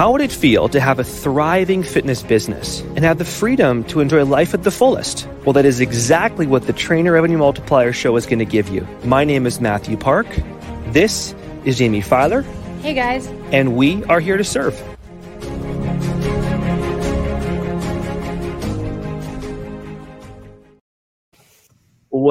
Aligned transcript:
How 0.00 0.12
would 0.12 0.22
it 0.22 0.32
feel 0.32 0.70
to 0.70 0.80
have 0.80 0.98
a 0.98 1.04
thriving 1.04 1.82
fitness 1.82 2.22
business 2.22 2.80
and 2.80 3.00
have 3.00 3.18
the 3.18 3.26
freedom 3.26 3.84
to 3.84 4.00
enjoy 4.00 4.24
life 4.24 4.54
at 4.54 4.62
the 4.62 4.70
fullest? 4.70 5.28
Well, 5.44 5.52
that 5.52 5.66
is 5.66 5.78
exactly 5.78 6.46
what 6.46 6.66
the 6.66 6.72
Trainer 6.72 7.12
Revenue 7.12 7.36
Multiplier 7.36 7.92
Show 7.92 8.16
is 8.16 8.24
going 8.24 8.38
to 8.38 8.46
give 8.46 8.70
you. 8.70 8.88
My 9.04 9.24
name 9.24 9.44
is 9.44 9.60
Matthew 9.60 9.98
Park. 9.98 10.26
This 10.86 11.34
is 11.66 11.76
Jamie 11.76 12.00
Filer. 12.00 12.46
Hey, 12.80 12.94
guys. 12.94 13.26
And 13.52 13.76
we 13.76 14.02
are 14.04 14.20
here 14.20 14.38
to 14.38 14.42
serve. 14.42 14.89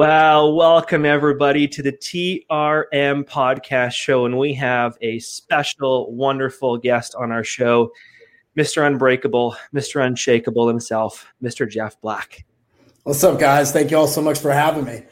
Well, 0.00 0.54
welcome 0.54 1.04
everybody 1.04 1.68
to 1.68 1.82
the 1.82 1.92
TRM 1.92 3.28
podcast 3.28 3.92
show. 3.92 4.24
And 4.24 4.38
we 4.38 4.54
have 4.54 4.96
a 5.02 5.18
special, 5.18 6.10
wonderful 6.14 6.78
guest 6.78 7.14
on 7.16 7.30
our 7.30 7.44
show, 7.44 7.92
Mr. 8.56 8.86
Unbreakable, 8.86 9.54
Mr. 9.74 10.02
Unshakable 10.02 10.66
himself, 10.68 11.30
Mr. 11.42 11.68
Jeff 11.68 12.00
Black. 12.00 12.46
What's 13.02 13.22
up, 13.22 13.38
guys? 13.38 13.72
Thank 13.72 13.90
you 13.90 13.98
all 13.98 14.06
so 14.06 14.22
much 14.22 14.38
for 14.38 14.50
having 14.50 14.86
me. 14.86 15.02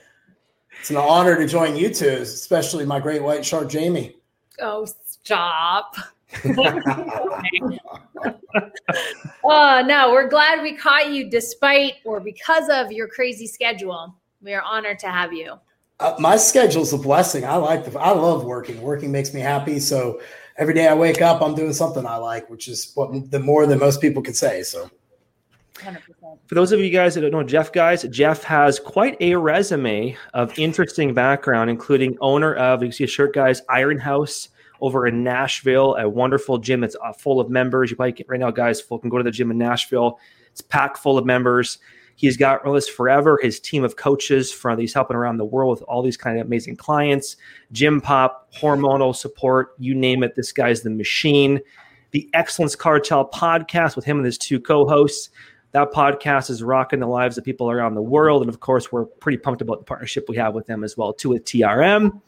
It's 0.81 0.89
an 0.89 0.97
honor 0.97 1.37
to 1.37 1.47
join 1.47 1.77
you 1.77 1.93
two, 1.93 2.09
especially 2.23 2.87
my 2.87 2.99
great 2.99 3.23
white 3.23 3.45
shark, 3.45 3.69
Jamie. 3.69 4.17
Oh, 4.59 4.87
stop. 5.05 5.97
oh, 9.45 9.83
no, 9.85 10.13
we're 10.13 10.31
glad 10.31 10.63
we 10.63 10.75
caught 10.79 11.11
you 11.11 11.29
despite 11.29 11.97
or 12.07 12.21
because 12.21 12.71
of 12.71 12.91
your 12.91 13.07
crazy 13.07 13.47
schedule. 13.47 14.15
We 14.43 14.55
are 14.55 14.63
honored 14.63 14.99
to 15.01 15.09
have 15.09 15.33
you. 15.33 15.55
Uh, 16.01 16.15
my 16.19 16.37
schedule's 16.37 16.93
a 16.93 16.99
blessing. 16.99 17.45
I 17.45 17.57
like 17.57 17.85
the, 17.85 17.99
I 17.99 18.11
love 18.11 18.45
working. 18.45 18.81
Working 18.81 19.11
makes 19.11 19.35
me 19.35 19.41
happy. 19.41 19.81
So 19.81 20.21
every 20.57 20.75
day 20.75 20.87
I 20.87 20.95
wake 20.95 21.21
up, 21.21 21.43
I'm 21.43 21.55
doing 21.55 21.73
something 21.73 22.07
I 22.07 22.17
like, 22.17 22.49
which 22.49 22.69
is 22.69 22.93
what 22.95 23.31
the 23.31 23.41
more 23.41 23.67
than 23.67 23.79
most 23.81 24.01
people 24.01 24.23
could 24.23 24.37
say. 24.37 24.63
So. 24.63 24.91
100%. 25.75 25.99
For 26.47 26.55
those 26.55 26.73
of 26.73 26.81
you 26.81 26.91
guys 26.91 27.15
that 27.15 27.21
don't 27.23 27.31
know 27.31 27.43
Jeff, 27.43 27.73
guys, 27.73 28.03
Jeff 28.05 28.43
has 28.45 28.79
quite 28.79 29.17
a 29.21 29.35
resume 29.37 30.17
of 30.35 30.57
interesting 30.59 31.15
background, 31.15 31.71
including 31.71 32.17
owner 32.21 32.55
of, 32.55 32.83
you 32.83 32.93
see 32.93 33.05
a 33.05 33.09
shirt, 33.09 33.35
guys, 33.35 33.63
Iron 33.69 33.99
House 33.99 34.49
over 34.81 35.07
in 35.07 35.25
Nashville, 35.25 35.97
a 35.97 36.09
wonderful 36.09 36.59
gym 36.59 36.81
that's 36.81 36.97
uh, 37.05 37.13
full 37.13 37.41
of 37.41 37.51
members. 37.51 37.91
You 37.91 37.97
probably 37.97 38.13
can, 38.13 38.27
right 38.29 38.41
now, 38.41 38.51
guys, 38.51 38.81
full 38.81 38.99
can 38.99 39.11
go 39.11 39.19
to 39.19 39.25
the 39.25 39.31
gym 39.31 39.51
in 39.51 39.59
Nashville. 39.59 40.19
It's 40.51 40.61
packed 40.61 40.99
full 40.99 41.19
of 41.19 41.27
members. 41.27 41.79
He's 42.19 42.37
got 42.37 42.65
Relentless 42.65 42.89
Forever, 42.89 43.39
his 43.41 43.61
team 43.61 43.85
of 43.85 43.95
coaches 43.95 44.51
from 44.51 44.77
he's 44.77 44.93
helping 44.93 45.17
around 45.17 45.37
the 45.37 45.45
world 45.45 45.71
with 45.71 45.83
all 45.83 46.03
these 46.03 46.17
kind 46.17 46.37
of 46.37 46.45
amazing 46.45 46.75
clients, 46.75 47.37
gym 47.71 48.01
pop, 48.01 48.53
hormonal 48.53 49.15
support, 49.15 49.77
you 49.79 49.95
name 49.95 50.25
it. 50.25 50.35
This 50.35 50.51
guy's 50.51 50.83
the 50.83 50.91
machine. 50.91 51.61
The 52.11 52.29
Excellence 52.35 52.75
Cartel 52.75 53.29
podcast 53.29 53.95
with 53.95 54.05
him 54.05 54.17
and 54.17 54.27
his 54.27 54.37
two 54.37 54.59
co-hosts. 54.59 55.31
That 55.71 55.93
podcast 55.93 56.51
is 56.51 56.61
rocking 56.61 56.99
the 56.99 57.07
lives 57.07 57.39
of 57.39 57.45
people 57.45 57.71
around 57.71 57.95
the 57.95 58.03
world. 58.03 58.43
And 58.43 58.49
of 58.49 58.59
course, 58.59 58.91
we're 58.91 59.05
pretty 59.05 59.39
pumped 59.39 59.63
about 59.63 59.79
the 59.79 59.85
partnership 59.85 60.29
we 60.29 60.35
have 60.39 60.55
with 60.55 60.67
them 60.67 60.83
as 60.83 60.97
well, 60.97 61.13
too, 61.13 61.29
with 61.29 61.45
TRM. 61.45 62.21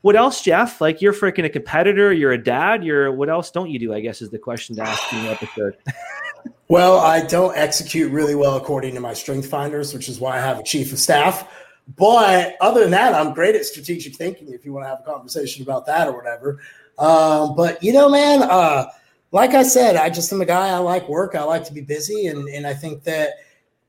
What 0.00 0.16
else, 0.16 0.42
Jeff? 0.42 0.80
Like 0.80 1.00
you're 1.00 1.12
freaking 1.12 1.44
a 1.44 1.50
competitor, 1.50 2.12
you're 2.12 2.32
a 2.32 2.42
dad, 2.42 2.82
you're 2.82 3.12
what 3.12 3.30
else 3.30 3.52
don't 3.52 3.70
you 3.70 3.78
do? 3.78 3.94
I 3.94 4.00
guess 4.00 4.22
is 4.22 4.30
the 4.30 4.38
question 4.38 4.74
to 4.74 4.82
ask 4.82 5.12
in 5.12 5.22
the 5.22 5.30
episode. 5.30 5.76
Well, 6.68 6.98
I 6.98 7.26
don't 7.26 7.56
execute 7.56 8.12
really 8.12 8.34
well 8.34 8.56
according 8.56 8.94
to 8.94 9.00
my 9.00 9.12
strength 9.12 9.48
finders, 9.48 9.92
which 9.92 10.08
is 10.08 10.20
why 10.20 10.36
I 10.36 10.40
have 10.40 10.58
a 10.58 10.62
chief 10.62 10.92
of 10.92 10.98
staff. 10.98 11.48
But 11.96 12.56
other 12.60 12.82
than 12.82 12.92
that, 12.92 13.14
I'm 13.14 13.34
great 13.34 13.56
at 13.56 13.64
strategic 13.64 14.14
thinking. 14.14 14.52
If 14.52 14.64
you 14.64 14.72
want 14.72 14.84
to 14.84 14.88
have 14.88 15.00
a 15.00 15.02
conversation 15.02 15.62
about 15.62 15.86
that 15.86 16.06
or 16.06 16.12
whatever. 16.12 16.60
Um, 16.98 17.56
but 17.56 17.82
you 17.82 17.92
know, 17.92 18.08
man, 18.08 18.42
uh, 18.42 18.86
like 19.32 19.50
I 19.50 19.62
said, 19.62 19.96
I 19.96 20.10
just 20.10 20.32
am 20.32 20.40
a 20.40 20.46
guy. 20.46 20.68
I 20.68 20.78
like 20.78 21.08
work. 21.08 21.34
I 21.34 21.42
like 21.42 21.64
to 21.64 21.72
be 21.72 21.80
busy, 21.80 22.26
and 22.26 22.48
and 22.48 22.66
I 22.66 22.74
think 22.74 23.04
that 23.04 23.34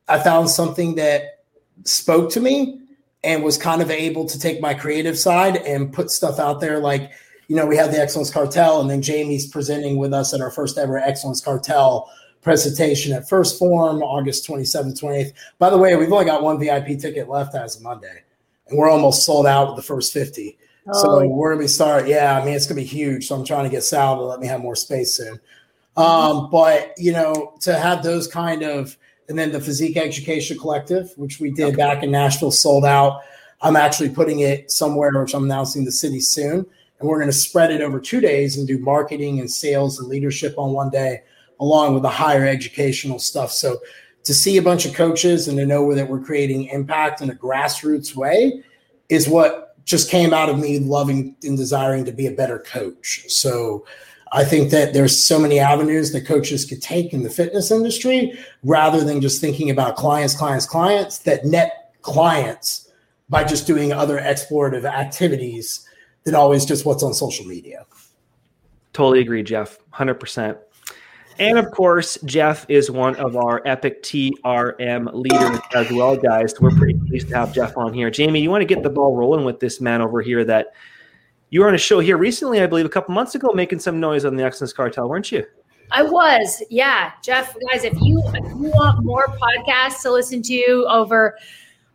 I 0.08 0.20
found 0.20 0.50
something 0.50 0.96
that 0.96 1.44
spoke 1.84 2.32
to 2.32 2.40
me 2.40 2.80
and 3.24 3.44
was 3.44 3.58
kind 3.58 3.82
of 3.82 3.92
able 3.92 4.26
to 4.26 4.40
take 4.40 4.62
my 4.62 4.74
creative 4.74 5.18
side 5.18 5.58
and 5.58 5.94
put 5.94 6.10
stuff 6.10 6.40
out 6.40 6.62
there. 6.62 6.80
Like 6.80 7.12
you 7.48 7.56
know, 7.56 7.66
we 7.66 7.76
have 7.76 7.92
the 7.92 8.00
Excellence 8.00 8.32
Cartel, 8.32 8.82
and 8.82 8.90
then 8.90 9.02
Jamie's 9.02 9.46
presenting 9.46 9.98
with 9.98 10.14
us 10.14 10.34
at 10.34 10.42
our 10.42 10.52
first 10.52 10.78
ever 10.78 10.98
Excellence 10.98 11.42
Cartel 11.42 12.10
presentation 12.42 13.14
at 13.14 13.30
1st 13.30 13.60
Phorm, 13.60 14.02
August 14.02 14.48
27th, 14.48 15.00
28th. 15.02 15.34
By 15.60 15.70
the 15.70 15.78
way, 15.78 15.96
we've 15.96 16.12
only 16.12 16.26
got 16.26 16.44
one 16.44 16.60
VIP 16.60 17.00
ticket 17.00 17.30
left 17.30 17.56
as 17.56 17.76
of 17.76 17.84
Monday, 17.84 18.24
and 18.68 18.78
we're 18.78 18.90
almost 18.90 19.26
sold 19.26 19.46
out 19.46 19.68
with 19.68 19.76
the 19.78 19.84
first 19.84 20.14
50. 20.14 20.58
Oh. 20.88 21.02
So 21.02 21.28
we're 21.28 21.52
gonna 21.52 21.64
be 21.64 21.68
start. 21.68 22.08
Yeah, 22.08 22.40
I 22.40 22.44
mean 22.44 22.56
it's 22.56 22.66
gonna 22.66 22.82
be 22.82 22.86
huge. 22.86 23.28
So 23.28 23.36
I'm 23.36 23.46
trying 23.46 23.66
to 23.66 23.70
get 23.70 23.84
Sal 23.84 24.18
to 24.18 24.24
let 24.24 24.40
me 24.40 24.48
have 24.48 24.62
more 24.62 24.76
space 24.76 25.14
soon. 25.14 25.40
Um, 25.96 26.50
but 26.50 26.94
you 26.98 27.12
know, 27.12 27.54
to 27.62 27.78
have 27.78 28.02
those 28.02 28.28
kind 28.28 28.64
of 28.64 28.98
and 29.30 29.40
then 29.40 29.52
the 29.52 29.62
Physique 29.62 29.98
Education 29.98 30.58
Collective, 30.60 31.14
which 31.16 31.40
we 31.40 31.52
did 31.52 31.68
okay. 31.68 31.76
back 31.78 32.04
in 32.04 32.12
Nashville, 32.12 32.52
sold 32.52 32.84
out. 32.84 33.22
I'm 33.62 33.76
actually 33.76 34.10
putting 34.10 34.40
it 34.40 34.72
somewhere, 34.72 35.12
which 35.22 35.34
I'm 35.34 35.46
announcing 35.46 35.86
the 35.86 35.92
city 35.92 36.20
soon, 36.20 36.66
and 37.00 37.10
we're 37.10 37.18
going 37.18 37.30
to 37.30 37.38
spread 37.38 37.72
it 37.72 37.80
over 37.80 38.00
two 38.00 38.20
days 38.20 38.58
and 38.58 38.68
do 38.68 38.78
marketing 38.80 39.40
and 39.40 39.50
sales 39.50 40.00
and 40.00 40.10
leadership 40.10 40.56
on 40.58 40.74
one 40.74 40.90
day 40.90 41.22
along 41.62 41.94
with 41.94 42.04
the 42.04 42.10
higher 42.10 42.46
educational 42.46 43.20
stuff. 43.20 43.52
So 43.52 43.80
to 44.24 44.34
see 44.34 44.58
a 44.58 44.62
bunch 44.62 44.86
of 44.86 44.94
coaches 44.94 45.48
and 45.48 45.58
to 45.58 45.66
know 45.66 45.94
that 45.96 46.10
we're 46.10 46.20
creating 46.20 46.66
impact 46.66 47.22
in 47.22 47.30
a 47.30 47.34
grassroots 47.34 48.16
way 48.16 48.64
is 49.10 49.30
what 49.30 49.78
just 49.86 50.10
came 50.10 50.34
out 50.34 50.50
of 50.50 50.60
me 50.60 50.80
loving 50.80 51.36
and 51.44 51.58
desiring 51.58 52.06
to 52.06 52.12
be 52.12 52.28
a 52.28 52.32
better 52.32 52.60
coach. 52.60 53.26
So 53.30 53.86
I 54.32 54.44
think 54.44 54.72
that 54.72 54.94
there's 54.94 55.24
so 55.24 55.40
many 55.40 55.60
avenues 55.60 56.12
that 56.14 56.26
coaches 56.26 56.66
could 56.66 56.82
take 56.82 57.14
in 57.14 57.24
the 57.24 57.30
fitness 57.30 57.72
industry 57.72 58.38
rather 58.64 59.04
than 59.04 59.22
just 59.22 59.42
thinking 59.42 59.70
about 59.70 59.96
clients, 59.96 60.36
clients, 60.36 60.66
clients 60.66 61.20
that 61.20 61.46
net 61.46 61.94
clients 62.02 62.90
by 63.30 63.44
just 63.44 63.68
doing 63.68 63.92
other 63.92 64.20
explorative 64.20 64.86
activities 64.86 65.88
than 66.24 66.36
always 66.36 66.66
just 66.66 66.86
what's 66.86 67.04
on 67.04 67.14
social 67.14 67.46
media. 67.46 67.86
Totally 68.94 69.22
agree, 69.22 69.44
Jeff. 69.44 69.80
100%. 69.94 70.58
And 71.42 71.58
of 71.58 71.72
course, 71.72 72.20
Jeff 72.24 72.68
is 72.70 72.92
one 72.92 73.16
of 73.16 73.36
our 73.36 73.64
epic 73.66 74.04
TRM 74.04 75.12
leaders 75.12 75.60
as 75.74 75.92
well, 75.92 76.16
guys. 76.16 76.54
We're 76.62 76.70
pretty 76.70 77.00
pleased 77.08 77.30
to 77.30 77.36
have 77.36 77.52
Jeff 77.52 77.76
on 77.76 77.94
here. 77.94 78.12
Jamie, 78.12 78.42
you 78.42 78.52
want 78.52 78.62
to 78.62 78.66
get 78.68 78.84
the 78.84 78.92
ball 78.92 79.16
rolling 79.16 79.44
with 79.44 79.60
this 79.60 79.82
man 79.82 80.02
over 80.02 80.22
here 80.22 80.46
that 80.46 80.68
you 81.50 81.62
were 81.62 81.68
on 81.68 81.74
a 81.74 81.80
show 81.80 82.00
here 82.00 82.16
recently, 82.16 82.62
I 82.62 82.68
believe, 82.68 82.86
a 82.86 82.90
couple 82.90 83.16
months 83.16 83.34
ago, 83.34 83.50
making 83.56 83.80
some 83.80 84.00
noise 84.00 84.24
on 84.24 84.36
the 84.36 84.44
Excellence 84.44 84.72
Cartel, 84.72 85.10
weren't 85.10 85.32
you? 85.32 85.44
I 85.90 86.04
was, 86.04 86.62
yeah, 86.70 87.14
Jeff. 87.24 87.56
Guys, 87.72 87.86
if 87.86 88.00
you 88.00 88.22
if 88.36 88.46
you 88.46 88.70
want 88.76 89.04
more 89.04 89.26
podcasts 89.26 90.04
to 90.04 90.12
listen 90.12 90.44
to 90.44 90.86
over 90.88 91.40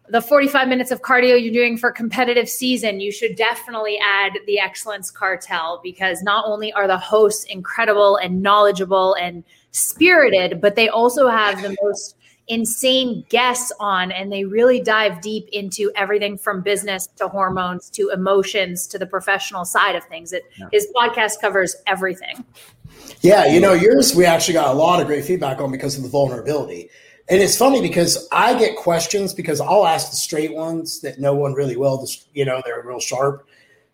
the 0.09 0.21
45 0.21 0.69
minutes 0.69 0.91
of 0.91 1.03
cardio 1.03 1.41
you're 1.41 1.53
doing 1.53 1.77
for 1.77 1.91
competitive 1.91 2.49
season, 2.49 3.00
you 3.00 3.11
should 3.11 3.37
definitely 3.37 3.99
add 3.99 4.33
the 4.47 4.59
Excellence 4.59 5.11
Cartel 5.11 5.81
because 5.83 6.22
not 6.22 6.44
only 6.47 6.72
are 6.72 6.87
the 6.87 6.99
hosts 6.99 7.44
incredible 7.44 8.17
and 8.17 8.43
knowledgeable 8.43 9.15
and 9.15 9.44
spirited, 9.72 10.61
but 10.61 10.77
they 10.77 10.89
also 10.89 11.28
have 11.28 11.61
the 11.62 11.77
most 11.83 12.17
insane 12.49 13.25
guests 13.28 13.72
on 13.81 14.12
and 14.12 14.31
they 14.31 14.44
really 14.44 14.81
dive 14.81 15.21
deep 15.21 15.49
into 15.53 15.91
everything 15.97 16.38
from 16.38 16.62
business 16.62 17.09
to 17.17 17.27
hormones 17.27 17.91
to 17.91 18.11
emotions 18.11 18.87
to 18.87 18.99
the 18.99 19.06
professional 19.06 19.65
side 19.65 19.97
of 19.97 20.05
things. 20.05 20.33
It, 20.33 20.44
yeah. 20.56 20.69
His 20.73 20.87
podcast 20.94 21.41
covers 21.41 21.75
everything. 21.87 22.44
Yeah, 23.21 23.47
you 23.47 23.61
know, 23.61 23.73
yours 23.73 24.15
we 24.15 24.25
actually 24.25 24.55
got 24.55 24.69
a 24.69 24.78
lot 24.78 25.00
of 25.00 25.06
great 25.06 25.25
feedback 25.25 25.61
on 25.61 25.73
because 25.73 25.97
of 25.97 26.05
the 26.05 26.09
vulnerability. 26.09 26.88
And 27.28 27.42
it's 27.42 27.56
funny 27.56 27.81
because 27.81 28.28
I 28.31 28.56
get 28.56 28.76
questions 28.76 29.34
because 29.34 29.60
I'll 29.60 29.87
ask 29.87 30.10
the 30.10 30.16
straight 30.16 30.54
ones 30.54 31.00
that 31.00 31.19
no 31.19 31.34
one 31.34 31.54
really 31.54 31.76
will. 31.76 32.06
You 32.34 32.44
know, 32.44 32.62
they're 32.64 32.82
real 32.84 33.00
sharp, 33.00 33.47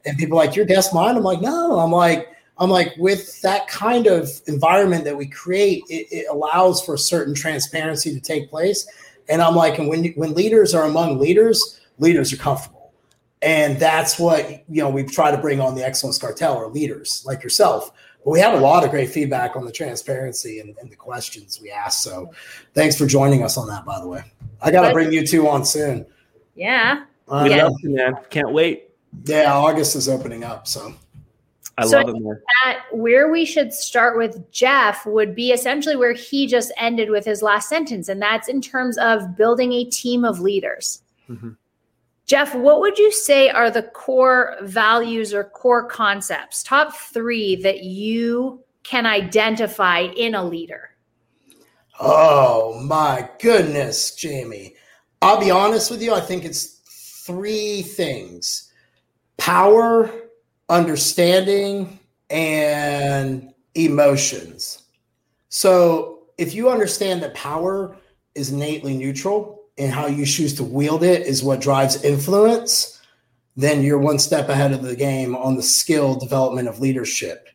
and 0.04 0.19
people 0.19 0.37
like 0.37 0.54
your 0.54 0.66
guest 0.66 0.93
mind. 0.93 1.16
I'm 1.16 1.22
like, 1.22 1.41
no. 1.41 1.78
I'm 1.78 1.91
like, 1.91 2.28
I'm 2.59 2.69
like, 2.69 2.94
with 2.98 3.41
that 3.41 3.69
kind 3.69 4.06
of 4.06 4.29
environment 4.46 5.05
that 5.05 5.17
we 5.17 5.26
create, 5.26 5.82
it, 5.88 6.06
it 6.11 6.26
allows 6.31 6.84
for 6.84 6.96
certain 6.99 7.34
transparency 7.34 8.12
to 8.12 8.20
take 8.20 8.50
place. 8.50 8.87
And 9.29 9.40
I'm 9.40 9.56
like, 9.56 9.78
and 9.78 9.88
when 9.88 10.05
when 10.12 10.35
leaders 10.35 10.75
are 10.75 10.85
among 10.85 11.19
leaders, 11.19 11.81
leaders 11.99 12.35
are 12.35 12.37
comfortable, 12.37 12.93
and 13.40 13.78
that's 13.78 14.19
what 14.19 14.62
you 14.69 14.82
know 14.82 14.90
we 14.90 15.05
try 15.05 15.31
to 15.31 15.38
bring 15.38 15.58
on 15.58 15.75
the 15.75 15.85
excellence 15.85 16.19
cartel 16.19 16.55
or 16.55 16.69
leaders 16.69 17.23
like 17.26 17.43
yourself 17.43 17.93
but 18.25 18.31
we 18.31 18.41
had 18.41 18.55
a 18.55 18.61
lot 18.61 18.85
of 18.85 18.91
great 18.91 19.11
feedback 19.11 19.57
on 19.57 19.65
the 19.65 19.73
transparency 19.73 20.61
and, 20.61 20.77
and 20.81 20.91
the 20.91 20.97
questions 20.97 21.61
we 21.61 21.71
asked. 21.71 22.03
So 22.03 22.31
thanks 22.75 22.97
for 22.97 23.07
joining 23.07 23.43
us 23.43 23.57
on 23.57 23.67
that, 23.69 23.85
by 23.85 23.99
the 23.99 24.07
way. 24.07 24.23
I 24.61 24.71
got 24.71 24.87
to 24.87 24.93
bring 24.93 25.13
you 25.13 25.27
two 25.27 25.49
on 25.49 25.65
soon. 25.65 26.07
Yeah. 26.55 27.05
We 27.29 27.57
love 27.57 27.75
you, 27.83 27.91
man. 27.91 28.15
Can't 28.31 28.53
wait. 28.53 28.91
Yeah, 29.25 29.53
August 29.55 29.97
is 29.97 30.09
opening 30.09 30.45
up. 30.45 30.67
So 30.67 30.95
I 31.79 31.87
so 31.87 31.99
love 31.99 32.15
it, 32.15 32.21
man. 32.21 32.41
where 32.93 33.31
we 33.31 33.45
should 33.45 33.73
start 33.73 34.17
with 34.17 34.51
Jeff 34.53 35.07
would 35.07 35.35
be 35.35 35.51
essentially 35.53 35.97
where 35.97 36.13
he 36.13 36.47
just 36.47 36.73
ended 36.77 37.11
with 37.11 37.25
his 37.25 37.43
last 37.43 37.69
sentence, 37.69 38.09
and 38.09 38.21
that's 38.21 38.49
in 38.49 38.61
terms 38.61 38.99
of 38.99 39.37
building 39.37 39.73
a 39.73 39.85
team 39.85 40.25
of 40.25 40.41
leaders. 40.41 41.03
Mm-hmm. 41.29 41.51
Jeff, 42.32 42.55
what 42.55 42.81
would 42.81 42.99
you 42.99 43.12
say 43.12 43.50
are 43.50 43.70
the 43.70 43.82
core 43.82 44.56
values 44.62 45.34
or 45.34 45.44
core 45.44 45.87
concepts, 45.87 46.62
top 46.62 46.96
three 46.96 47.56
that 47.56 47.82
you 47.82 48.64
can 48.84 49.05
identify 49.05 49.99
in 50.17 50.34
a 50.34 50.43
leader? 50.43 50.96
Oh 52.00 52.81
my 52.81 53.29
goodness, 53.38 54.14
Jamie. 54.14 54.76
I'll 55.20 55.38
be 55.38 55.50
honest 55.50 55.90
with 55.90 56.00
you. 56.00 56.14
I 56.14 56.20
think 56.20 56.46
it's 56.46 56.81
three 57.26 57.82
things 57.82 58.73
power, 59.37 60.11
understanding, 60.70 61.99
and 62.31 63.52
emotions. 63.75 64.85
So 65.50 66.28
if 66.38 66.55
you 66.55 66.70
understand 66.70 67.23
that 67.25 67.35
power 67.35 67.94
is 68.35 68.52
innately 68.52 68.96
neutral 68.96 69.62
and 69.79 69.93
how 69.93 70.07
you 70.07 70.27
choose 70.27 70.55
to 70.55 70.65
wield 70.65 71.03
it 71.03 71.27
is 71.27 71.43
what 71.43 71.61
drives 71.61 72.05
influence, 72.05 73.01
then 73.57 73.83
you're 73.83 73.99
one 73.99 74.19
step 74.19 74.49
ahead 74.49 74.73
of 74.73 74.83
the 74.83 74.97
game 74.97 75.35
on 75.37 75.57
the 75.57 75.63
skill 75.63 76.15
development 76.15 76.69
of 76.69 76.81
leadership. 76.81 77.49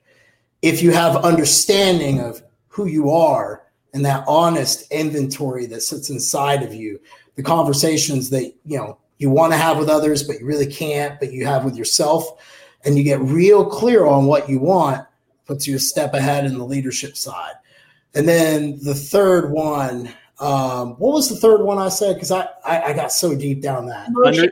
If 0.62 0.81
you 0.81 0.92
have 0.92 1.16
understanding 1.18 2.19
of 2.19 2.42
who 2.68 2.86
you 2.86 3.12
are 3.12 3.64
and 3.94 4.06
that 4.06 4.24
honest 4.28 4.92
inventory 4.92 5.66
that 5.68 5.81
sits 5.81 6.10
inside 6.10 6.64
of 6.64 6.74
you, 6.74 7.00
the 7.36 7.44
conversations 7.44 8.30
that 8.31 8.54
you 8.66 8.78
know 8.78 8.98
you 9.18 9.30
want 9.30 9.54
to 9.54 9.58
have 9.58 9.78
with 9.78 9.90
others, 9.90 10.24
but 10.24 10.40
you 10.40 10.46
really 10.46 10.72
can't, 10.72 11.19
but 11.19 11.31
you 11.31 11.46
have 11.46 11.64
with 11.64 11.75
yourself, 11.75 12.28
and 12.86 12.98
you 12.98 13.04
get 13.04 13.19
real 13.19 13.66
clear 13.66 14.06
on 14.06 14.25
what 14.25 14.50
you 14.50 14.60
want, 14.60 15.06
puts 15.46 15.68
you 15.68 15.75
a 15.75 15.80
step 15.80 16.14
ahead 16.14 16.46
in 16.46 16.58
the 16.58 16.66
leadership 16.66 17.18
side. 17.18 17.54
And 18.14 18.28
then 18.28 18.80
the 18.84 18.96
third 18.96 19.52
one, 19.52 20.10
um, 20.39 20.92
what 20.92 21.13
was 21.13 21.30
the 21.30 21.36
third 21.36 21.63
one 21.63 21.78
I 21.78 21.89
said? 21.89 22.16
Because 22.16 22.31
I, 22.31 22.48
I, 22.66 22.81
I 22.84 22.94
got 22.94 23.12
so 23.12 23.36
deep 23.36 23.62
down 23.62 23.88
that 23.88 24.10
emotion. 24.10 24.51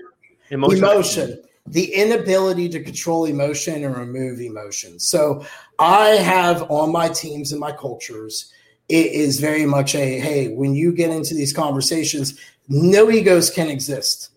emotion. 0.50 0.78
emotion. 0.78 1.42
The 1.68 1.94
inability 1.94 2.70
to 2.70 2.84
control 2.84 3.26
emotion 3.26 3.84
and 3.84 3.96
remove 3.96 4.40
emotion. 4.40 5.00
So 5.00 5.46
I 5.80 6.10
have 6.10 6.70
on 6.70 6.92
my 6.92 7.10
teams 7.10 7.52
and 7.52 7.60
my 7.60 7.72
cultures, 7.72 8.52
it 8.88 9.12
is 9.12 9.40
very 9.40 9.66
much 9.66 9.96
a 9.96 10.20
hey, 10.20 10.50
when 10.50 10.76
you 10.76 10.92
get 10.92 11.10
into 11.10 11.34
these 11.34 11.54
conversations, 11.54 12.40
no 12.68 13.10
egos 13.10 13.50
can 13.50 13.68
exist. 13.68 14.32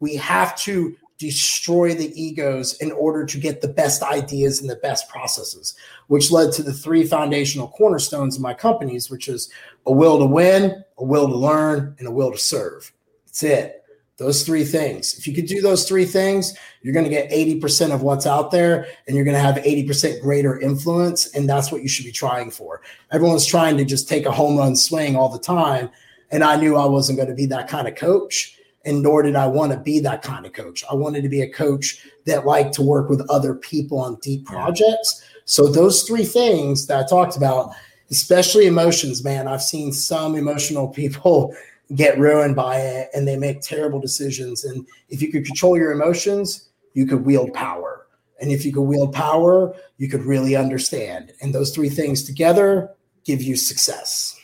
We 0.00 0.16
have 0.16 0.56
to 0.60 0.96
destroy 1.20 1.94
the 1.94 2.10
egos 2.20 2.80
in 2.80 2.90
order 2.92 3.26
to 3.26 3.38
get 3.38 3.60
the 3.60 3.68
best 3.68 4.02
ideas 4.02 4.60
and 4.60 4.70
the 4.70 4.76
best 4.76 5.06
processes, 5.10 5.74
which 6.06 6.30
led 6.30 6.50
to 6.50 6.62
the 6.62 6.72
three 6.72 7.04
foundational 7.04 7.68
cornerstones 7.68 8.36
of 8.36 8.42
my 8.42 8.54
companies, 8.54 9.10
which 9.10 9.28
is 9.28 9.50
a 9.86 9.92
will 9.92 10.18
to 10.18 10.24
win, 10.24 10.82
a 10.96 11.04
will 11.04 11.28
to 11.28 11.36
learn, 11.36 11.94
and 11.98 12.08
a 12.08 12.10
will 12.10 12.32
to 12.32 12.38
serve. 12.38 12.90
That's 13.26 13.42
it. 13.42 13.84
Those 14.16 14.44
three 14.44 14.64
things. 14.64 15.18
If 15.18 15.26
you 15.26 15.34
could 15.34 15.46
do 15.46 15.60
those 15.60 15.86
three 15.86 16.06
things, 16.06 16.54
you're 16.80 16.94
going 16.94 17.04
to 17.04 17.10
get 17.10 17.30
80% 17.30 17.92
of 17.92 18.02
what's 18.02 18.26
out 18.26 18.50
there 18.50 18.86
and 19.06 19.14
you're 19.14 19.24
going 19.24 19.36
to 19.36 19.40
have 19.40 19.56
80% 19.56 20.22
greater 20.22 20.58
influence. 20.58 21.34
And 21.34 21.48
that's 21.48 21.70
what 21.70 21.82
you 21.82 21.88
should 21.88 22.04
be 22.06 22.12
trying 22.12 22.50
for. 22.50 22.80
Everyone's 23.12 23.46
trying 23.46 23.76
to 23.76 23.84
just 23.84 24.08
take 24.08 24.26
a 24.26 24.32
home 24.32 24.58
run 24.58 24.76
swing 24.76 25.16
all 25.16 25.30
the 25.30 25.38
time. 25.38 25.90
And 26.30 26.44
I 26.44 26.56
knew 26.56 26.76
I 26.76 26.84
wasn't 26.84 27.16
going 27.16 27.30
to 27.30 27.34
be 27.34 27.46
that 27.46 27.68
kind 27.68 27.88
of 27.88 27.94
coach 27.94 28.58
and 28.84 29.02
nor 29.02 29.22
did 29.22 29.36
I 29.36 29.46
want 29.46 29.72
to 29.72 29.78
be 29.78 30.00
that 30.00 30.22
kind 30.22 30.46
of 30.46 30.52
coach. 30.52 30.84
I 30.90 30.94
wanted 30.94 31.22
to 31.22 31.28
be 31.28 31.42
a 31.42 31.50
coach 31.50 32.04
that 32.24 32.46
liked 32.46 32.74
to 32.74 32.82
work 32.82 33.08
with 33.08 33.28
other 33.28 33.54
people 33.54 33.98
on 33.98 34.16
deep 34.16 34.46
projects. 34.46 35.22
So 35.44 35.66
those 35.66 36.02
three 36.02 36.24
things 36.24 36.86
that 36.86 37.04
I 37.04 37.06
talked 37.06 37.36
about, 37.36 37.74
especially 38.10 38.66
emotions, 38.66 39.22
man, 39.22 39.48
I've 39.48 39.62
seen 39.62 39.92
some 39.92 40.34
emotional 40.36 40.88
people 40.88 41.54
get 41.94 42.18
ruined 42.18 42.56
by 42.56 42.80
it 42.80 43.10
and 43.14 43.26
they 43.26 43.36
make 43.36 43.60
terrible 43.60 44.00
decisions. 44.00 44.64
And 44.64 44.86
if 45.08 45.20
you 45.20 45.30
could 45.30 45.44
control 45.44 45.76
your 45.76 45.92
emotions, 45.92 46.68
you 46.94 47.04
could 47.06 47.24
wield 47.24 47.52
power. 47.52 48.06
And 48.40 48.50
if 48.50 48.64
you 48.64 48.72
could 48.72 48.82
wield 48.82 49.12
power, 49.12 49.74
you 49.98 50.08
could 50.08 50.22
really 50.22 50.56
understand. 50.56 51.32
And 51.42 51.54
those 51.54 51.74
three 51.74 51.90
things 51.90 52.22
together 52.22 52.94
give 53.24 53.42
you 53.42 53.56
success. 53.56 54.38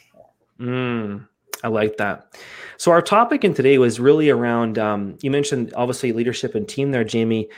Mm, 0.61 1.27
I 1.62 1.69
like 1.69 1.97
that. 1.97 2.37
So 2.78 2.90
our 2.93 3.02
topic 3.02 3.44
in 3.44 3.55
today 3.55 3.78
was 3.78 3.99
really 3.99 4.31
around. 4.31 4.78
Um, 4.78 5.17
you 5.23 5.31
mentioned 5.31 5.73
obviously 5.76 6.12
leadership 6.12 6.55
and 6.55 6.69
team 6.69 6.90
there, 6.90 7.05
Jamie. 7.05 7.49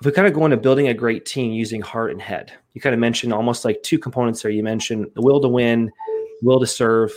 If 0.00 0.06
we 0.06 0.12
kind 0.12 0.28
of 0.28 0.34
go 0.34 0.44
into 0.44 0.56
building 0.56 0.88
a 0.88 0.94
great 0.94 1.26
team 1.26 1.52
using 1.52 1.80
heart 1.80 2.12
and 2.12 2.20
head, 2.20 2.52
you 2.72 2.80
kind 2.80 2.94
of 2.94 3.00
mentioned 3.00 3.32
almost 3.32 3.64
like 3.64 3.82
two 3.82 3.98
components 3.98 4.42
there. 4.42 4.50
You 4.50 4.62
mentioned 4.62 5.06
the 5.14 5.22
will 5.22 5.40
to 5.40 5.48
win, 5.48 5.90
will 6.42 6.60
to 6.60 6.66
serve, 6.66 7.10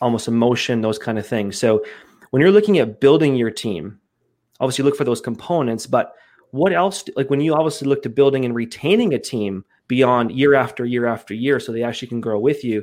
almost 0.00 0.28
emotion, 0.28 0.80
those 0.80 0.98
kind 0.98 1.18
of 1.18 1.26
things. 1.26 1.58
So 1.58 1.84
when 2.30 2.40
you're 2.40 2.50
looking 2.50 2.78
at 2.78 3.00
building 3.00 3.36
your 3.36 3.50
team, 3.50 4.00
obviously 4.60 4.84
look 4.84 4.96
for 4.96 5.04
those 5.04 5.20
components, 5.20 5.86
but 5.86 6.14
what 6.50 6.72
else 6.72 7.04
like 7.16 7.30
when 7.30 7.40
you 7.40 7.54
obviously 7.54 7.88
look 7.88 8.02
to 8.02 8.08
building 8.08 8.44
and 8.44 8.54
retaining 8.54 9.12
a 9.14 9.18
team 9.18 9.64
beyond 9.88 10.32
year 10.32 10.54
after 10.54 10.84
year 10.84 11.06
after 11.06 11.34
year 11.34 11.60
so 11.60 11.72
they 11.72 11.82
actually 11.82 12.08
can 12.08 12.20
grow 12.20 12.38
with 12.38 12.64
you 12.64 12.82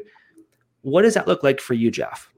what 0.82 1.04
does 1.04 1.14
that 1.14 1.28
look 1.28 1.44
like 1.44 1.60
for 1.60 1.74
you 1.74 1.90
jeff 1.90 2.30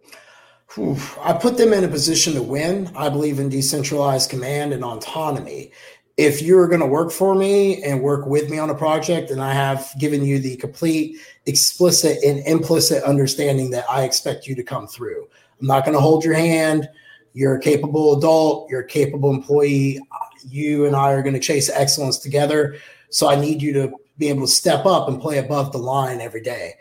I 0.78 1.34
put 1.34 1.58
them 1.58 1.74
in 1.74 1.84
a 1.84 1.88
position 1.88 2.34
to 2.34 2.42
win. 2.42 2.92
I 2.96 3.10
believe 3.10 3.40
in 3.40 3.50
decentralized 3.50 4.30
command 4.30 4.74
and 4.74 4.84
autonomy. 4.84 5.72
If 6.18 6.42
you're 6.42 6.68
going 6.68 6.82
to 6.82 6.86
work 6.86 7.12
for 7.12 7.36
me 7.36 7.84
and 7.84 8.02
work 8.02 8.26
with 8.26 8.50
me 8.50 8.58
on 8.58 8.70
a 8.70 8.76
project, 8.76 9.32
and 9.32 9.42
I 9.42 9.54
have 9.54 9.92
given 10.00 10.24
you 10.24 10.40
the 10.40 10.56
complete, 10.58 11.18
explicit, 11.46 12.24
and 12.24 12.40
implicit 12.48 13.04
understanding 13.04 13.70
that 13.72 13.90
I 13.90 14.04
expect 14.04 14.48
you 14.48 14.56
to 14.56 14.64
come 14.64 14.88
through, 14.88 15.28
I'm 15.60 15.68
not 15.68 15.86
going 15.86 15.96
to 15.96 16.02
hold 16.02 16.24
your 16.24 16.34
hand. 16.34 16.90
You're 17.34 17.56
a 17.56 17.60
capable 17.60 18.18
adult, 18.18 18.70
you're 18.70 18.82
a 18.82 18.88
capable 18.88 19.30
employee. 19.30 20.00
You 20.48 20.86
and 20.86 20.96
I 20.96 21.12
are 21.12 21.22
going 21.22 21.34
to 21.34 21.40
chase 21.40 21.70
excellence 21.70 22.18
together. 22.18 22.76
So 23.10 23.30
I 23.30 23.36
need 23.36 23.62
you 23.62 23.74
to 23.74 23.94
be 24.18 24.30
able 24.30 24.42
to 24.42 24.48
step 24.48 24.86
up 24.86 25.10
and 25.10 25.22
play 25.22 25.38
above 25.38 25.72
the 25.72 25.78
line 25.78 26.22
every 26.22 26.42
day. 26.42 26.76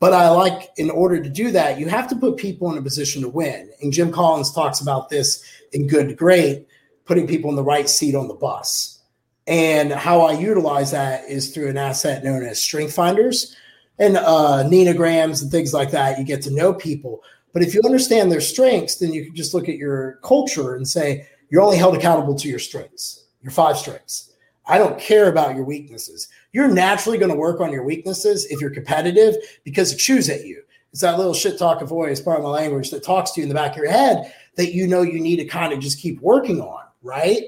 But 0.00 0.12
I 0.12 0.28
like, 0.30 0.70
in 0.76 0.90
order 0.90 1.20
to 1.20 1.28
do 1.28 1.50
that, 1.50 1.78
you 1.78 1.88
have 1.88 2.08
to 2.08 2.16
put 2.16 2.36
people 2.36 2.70
in 2.70 2.78
a 2.78 2.82
position 2.82 3.20
to 3.22 3.28
win. 3.28 3.70
And 3.82 3.92
Jim 3.92 4.12
Collins 4.12 4.52
talks 4.52 4.80
about 4.80 5.08
this 5.08 5.44
in 5.72 5.88
Good 5.88 6.08
to 6.08 6.14
Great, 6.14 6.68
putting 7.04 7.26
people 7.26 7.50
in 7.50 7.56
the 7.56 7.64
right 7.64 7.88
seat 7.88 8.14
on 8.14 8.28
the 8.28 8.34
bus. 8.34 9.00
And 9.48 9.92
how 9.92 10.20
I 10.20 10.32
utilize 10.32 10.90
that 10.92 11.24
is 11.24 11.52
through 11.52 11.70
an 11.70 11.78
asset 11.78 12.22
known 12.22 12.44
as 12.44 12.60
Strength 12.60 12.94
Finders 12.94 13.56
and 13.98 14.16
uh, 14.16 14.62
Enneagrams 14.64 15.42
and 15.42 15.50
things 15.50 15.74
like 15.74 15.90
that. 15.90 16.18
You 16.18 16.24
get 16.24 16.42
to 16.42 16.54
know 16.54 16.74
people. 16.74 17.22
But 17.52 17.62
if 17.62 17.74
you 17.74 17.80
understand 17.84 18.30
their 18.30 18.42
strengths, 18.42 18.96
then 18.96 19.12
you 19.12 19.24
can 19.24 19.34
just 19.34 19.54
look 19.54 19.68
at 19.68 19.78
your 19.78 20.20
culture 20.22 20.76
and 20.76 20.86
say, 20.86 21.26
you're 21.50 21.62
only 21.62 21.78
held 21.78 21.96
accountable 21.96 22.34
to 22.36 22.48
your 22.48 22.58
strengths, 22.58 23.24
your 23.42 23.50
five 23.50 23.78
strengths. 23.78 24.27
I 24.68 24.78
don't 24.78 25.00
care 25.00 25.28
about 25.28 25.56
your 25.56 25.64
weaknesses 25.64 26.28
you're 26.52 26.68
naturally 26.68 27.18
going 27.18 27.30
to 27.30 27.36
work 27.36 27.60
on 27.60 27.72
your 27.72 27.84
weaknesses 27.84 28.46
if 28.46 28.60
you're 28.60 28.70
competitive 28.70 29.36
because 29.64 29.92
it 29.92 29.98
chews 29.98 30.28
at 30.28 30.44
you. 30.44 30.62
It's 30.92 31.02
that 31.02 31.18
little 31.18 31.34
shit 31.34 31.58
talk 31.58 31.74
talking 31.74 31.88
voice, 31.88 32.20
part 32.20 32.38
of 32.38 32.44
my 32.44 32.50
language, 32.50 32.90
that 32.90 33.04
talks 33.04 33.32
to 33.32 33.40
you 33.40 33.44
in 33.44 33.48
the 33.48 33.54
back 33.54 33.72
of 33.72 33.76
your 33.76 33.90
head 33.90 34.32
that 34.56 34.72
you 34.72 34.86
know 34.86 35.02
you 35.02 35.20
need 35.20 35.36
to 35.36 35.44
kind 35.44 35.72
of 35.72 35.80
just 35.80 36.00
keep 36.00 36.20
working 36.20 36.60
on, 36.60 36.82
right? 37.02 37.42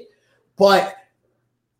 But 0.57 0.95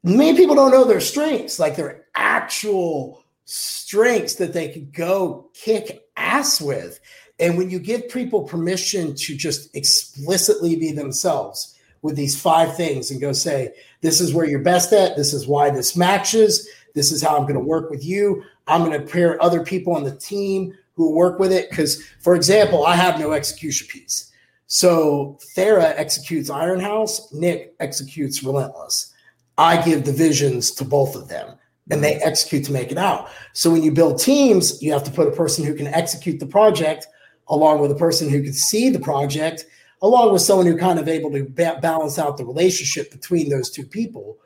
many 0.04 0.36
people 0.36 0.56
don't 0.56 0.72
know 0.72 0.84
their 0.84 1.00
strengths, 1.00 1.60
like 1.60 1.76
their 1.76 2.06
actual 2.16 3.24
strengths 3.46 4.36
that 4.36 4.54
they 4.54 4.70
could 4.70 4.92
go 4.92 5.50
kick 5.54 6.04
ass 6.18 6.60
with. 6.60 7.00
And 7.40 7.58
when 7.58 7.70
you 7.70 7.80
give 7.80 8.10
people 8.10 8.44
permission 8.44 9.16
to 9.16 9.36
just 9.38 9.76
explicitly 9.76 10.76
be 10.76 10.92
themselves 10.92 11.78
with 12.02 12.16
these 12.16 12.40
five 12.40 12.76
things 12.76 13.12
and 13.12 13.22
go 13.22 13.32
say, 13.32 13.74
this 14.02 14.20
is 14.20 14.34
where 14.34 14.46
you're 14.46 14.60
best 14.60 14.94
at, 14.94 15.16
this 15.16 15.34
is 15.34 15.48
why 15.48 15.70
this 15.70 15.96
matches, 15.96 16.68
this 16.94 17.12
is 17.12 17.22
how 17.22 17.38
I'm 17.38 17.44
going 17.44 17.54
to 17.54 17.60
work 17.60 17.90
with 17.90 18.04
you. 18.04 18.44
I'm 18.68 18.84
going 18.84 19.00
to 19.00 19.06
pair 19.06 19.42
other 19.42 19.64
people 19.64 19.96
on 19.96 20.04
the 20.04 20.16
team 20.16 20.74
who 20.96 21.16
work 21.16 21.40
with 21.40 21.52
it. 21.52 21.70
Because, 21.70 22.04
for 22.20 22.36
example, 22.36 22.86
I 22.86 22.96
have 22.96 23.20
no 23.20 23.32
execution 23.32 23.88
piece. 23.88 24.32
So 24.68 25.38
Thera 25.56 25.94
executes 25.98 26.50
Iron 26.50 26.80
House, 26.80 27.32
Nick 27.34 27.76
executes 27.80 28.44
Relentless. 28.44 29.14
I 29.58 29.82
give 29.82 30.06
the 30.06 30.14
visions 30.14 30.72
to 30.72 30.86
both 30.86 31.16
of 31.16 31.28
them 31.28 31.58
and 31.90 32.04
they 32.04 32.16
execute 32.16 32.64
to 32.66 32.72
make 32.72 32.92
it 32.92 32.98
out. 32.98 33.30
So 33.54 33.70
when 33.70 33.84
you 33.84 33.92
build 33.92 34.20
teams, 34.20 34.82
you 34.82 34.94
have 34.94 35.04
to 35.04 35.12
put 35.12 35.28
a 35.28 35.32
person 35.32 35.66
who 35.66 35.74
can 35.74 35.88
execute 35.88 36.40
the 36.40 36.46
project 36.46 37.08
along 37.50 37.82
with 37.82 37.92
a 37.92 37.96
person 37.96 38.30
who 38.30 38.42
can 38.42 38.54
see 38.54 38.90
the 38.90 39.00
project, 39.00 39.66
along 40.02 40.34
with 40.34 40.42
someone 40.42 40.66
who 40.66 40.78
kind 40.78 41.00
of 41.00 41.08
able 41.08 41.32
to 41.32 41.44
ba- 41.50 41.80
balance 41.82 42.18
out 42.18 42.38
the 42.38 42.46
relationship 42.46 43.12
between 43.12 43.50
those 43.50 43.70
two 43.70 43.86
people 43.86 44.38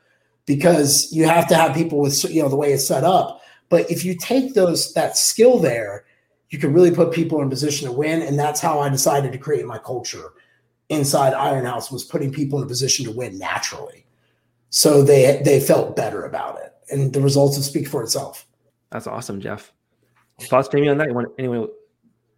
because 0.46 1.12
you 1.12 1.26
have 1.26 1.48
to 1.48 1.56
have 1.56 1.76
people 1.76 2.00
with 2.00 2.24
you 2.26 2.42
know 2.42 2.50
the 2.50 2.56
way 2.56 2.74
it's 2.74 2.88
set 2.88 3.04
up. 3.04 3.42
But 3.70 3.90
if 3.90 4.06
you 4.06 4.16
take 4.16 4.54
those 4.54 4.94
that 4.94 5.18
skill 5.18 5.60
there, 5.60 6.06
you 6.50 6.60
can 6.60 6.74
really 6.74 6.92
put 6.92 7.12
people 7.12 7.42
in 7.42 7.50
position 7.50 7.88
to 7.88 7.94
win. 7.94 8.22
And 8.22 8.38
that's 8.38 8.62
how 8.62 8.80
I 8.80 8.90
decided 8.90 9.32
to 9.32 9.38
create 9.38 9.66
my 9.66 9.78
culture 9.78 10.34
inside 10.90 11.34
Iron 11.34 11.66
House 11.66 11.92
was 11.92 12.04
putting 12.04 12.32
people 12.32 12.60
in 12.60 12.66
a 12.66 12.68
position 12.68 13.06
to 13.06 13.12
win 13.12 13.38
naturally. 13.38 14.06
So 14.70 15.02
they 15.02 15.42
they 15.44 15.60
felt 15.60 15.96
better 15.96 16.26
about 16.26 16.60
it. 16.60 16.74
And 16.92 17.12
the 17.12 17.22
results 17.22 17.58
will 17.58 17.64
speak 17.64 17.88
for 17.88 18.04
itself. 18.04 18.46
That's 18.92 19.08
awesome, 19.08 19.42
Jeff. 19.42 19.74
Thoughts, 20.42 20.68
Jamie, 20.68 20.90
on 20.90 20.98
that? 21.00 21.08
You 21.08 21.16
want 21.16 21.30
anyone 21.40 21.68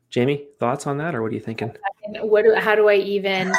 Jamie, 0.10 0.46
thoughts 0.60 0.88
on 0.88 0.98
that, 1.00 1.14
or 1.16 1.22
what 1.22 1.32
are 1.32 1.36
you 1.36 1.42
thinking? 1.42 1.76
What? 2.22 2.44
Do, 2.44 2.56
how 2.56 2.76
do 2.76 2.88
I 2.88 2.96
even? 2.96 3.52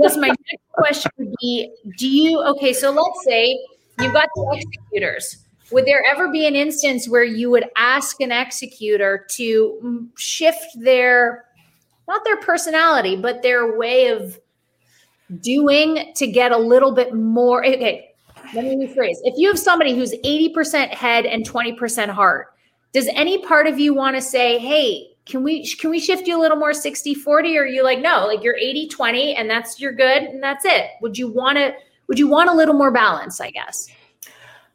Guess 0.00 0.16
my 0.16 0.28
next 0.28 0.64
question 0.72 1.10
would 1.18 1.34
be: 1.40 1.72
Do 1.98 2.08
you? 2.08 2.42
Okay, 2.42 2.72
so 2.72 2.90
let's 2.90 3.24
say 3.24 3.58
You've 4.00 4.12
got 4.12 4.28
the 4.34 4.60
executors. 4.60 5.38
would 5.72 5.86
there 5.86 6.04
ever 6.10 6.30
be 6.30 6.46
an 6.46 6.54
instance 6.54 7.08
where 7.08 7.24
you 7.24 7.50
would 7.50 7.64
ask 7.76 8.20
an 8.20 8.30
executor 8.30 9.26
to 9.30 10.08
shift 10.16 10.66
their 10.78 11.44
not 12.06 12.24
their 12.24 12.36
personality 12.36 13.16
but 13.16 13.42
their 13.42 13.76
way 13.76 14.08
of 14.08 14.38
doing 15.40 16.12
to 16.14 16.26
get 16.26 16.52
a 16.52 16.58
little 16.58 16.92
bit 16.92 17.14
more 17.14 17.66
okay 17.66 18.10
let 18.54 18.64
me 18.64 18.86
rephrase 18.86 19.16
if 19.24 19.36
you 19.36 19.48
have 19.48 19.58
somebody 19.58 19.92
who's 19.94 20.12
80% 20.24 20.94
head 20.94 21.26
and 21.26 21.48
20% 21.48 22.08
heart 22.10 22.48
does 22.92 23.08
any 23.12 23.38
part 23.44 23.66
of 23.66 23.80
you 23.80 23.92
want 23.92 24.14
to 24.14 24.22
say 24.22 24.58
hey 24.58 25.08
can 25.26 25.42
we 25.42 25.66
can 25.66 25.90
we 25.90 26.00
shift 26.00 26.26
you 26.26 26.38
a 26.38 26.40
little 26.40 26.56
more 26.56 26.72
60 26.72 27.14
40 27.14 27.58
or 27.58 27.62
are 27.62 27.66
you 27.66 27.82
like 27.82 27.98
no 27.98 28.26
like 28.26 28.42
you're 28.42 28.56
80 28.56 28.88
20 28.88 29.34
and 29.34 29.50
that's 29.50 29.78
you're 29.80 29.92
good 29.92 30.22
and 30.22 30.42
that's 30.42 30.64
it 30.64 30.90
would 31.02 31.18
you 31.18 31.28
want 31.28 31.58
to 31.58 31.74
would 32.06 32.18
you 32.18 32.28
want 32.28 32.48
a 32.48 32.54
little 32.54 32.74
more 32.74 32.90
balance 32.90 33.40
i 33.40 33.50
guess 33.50 33.88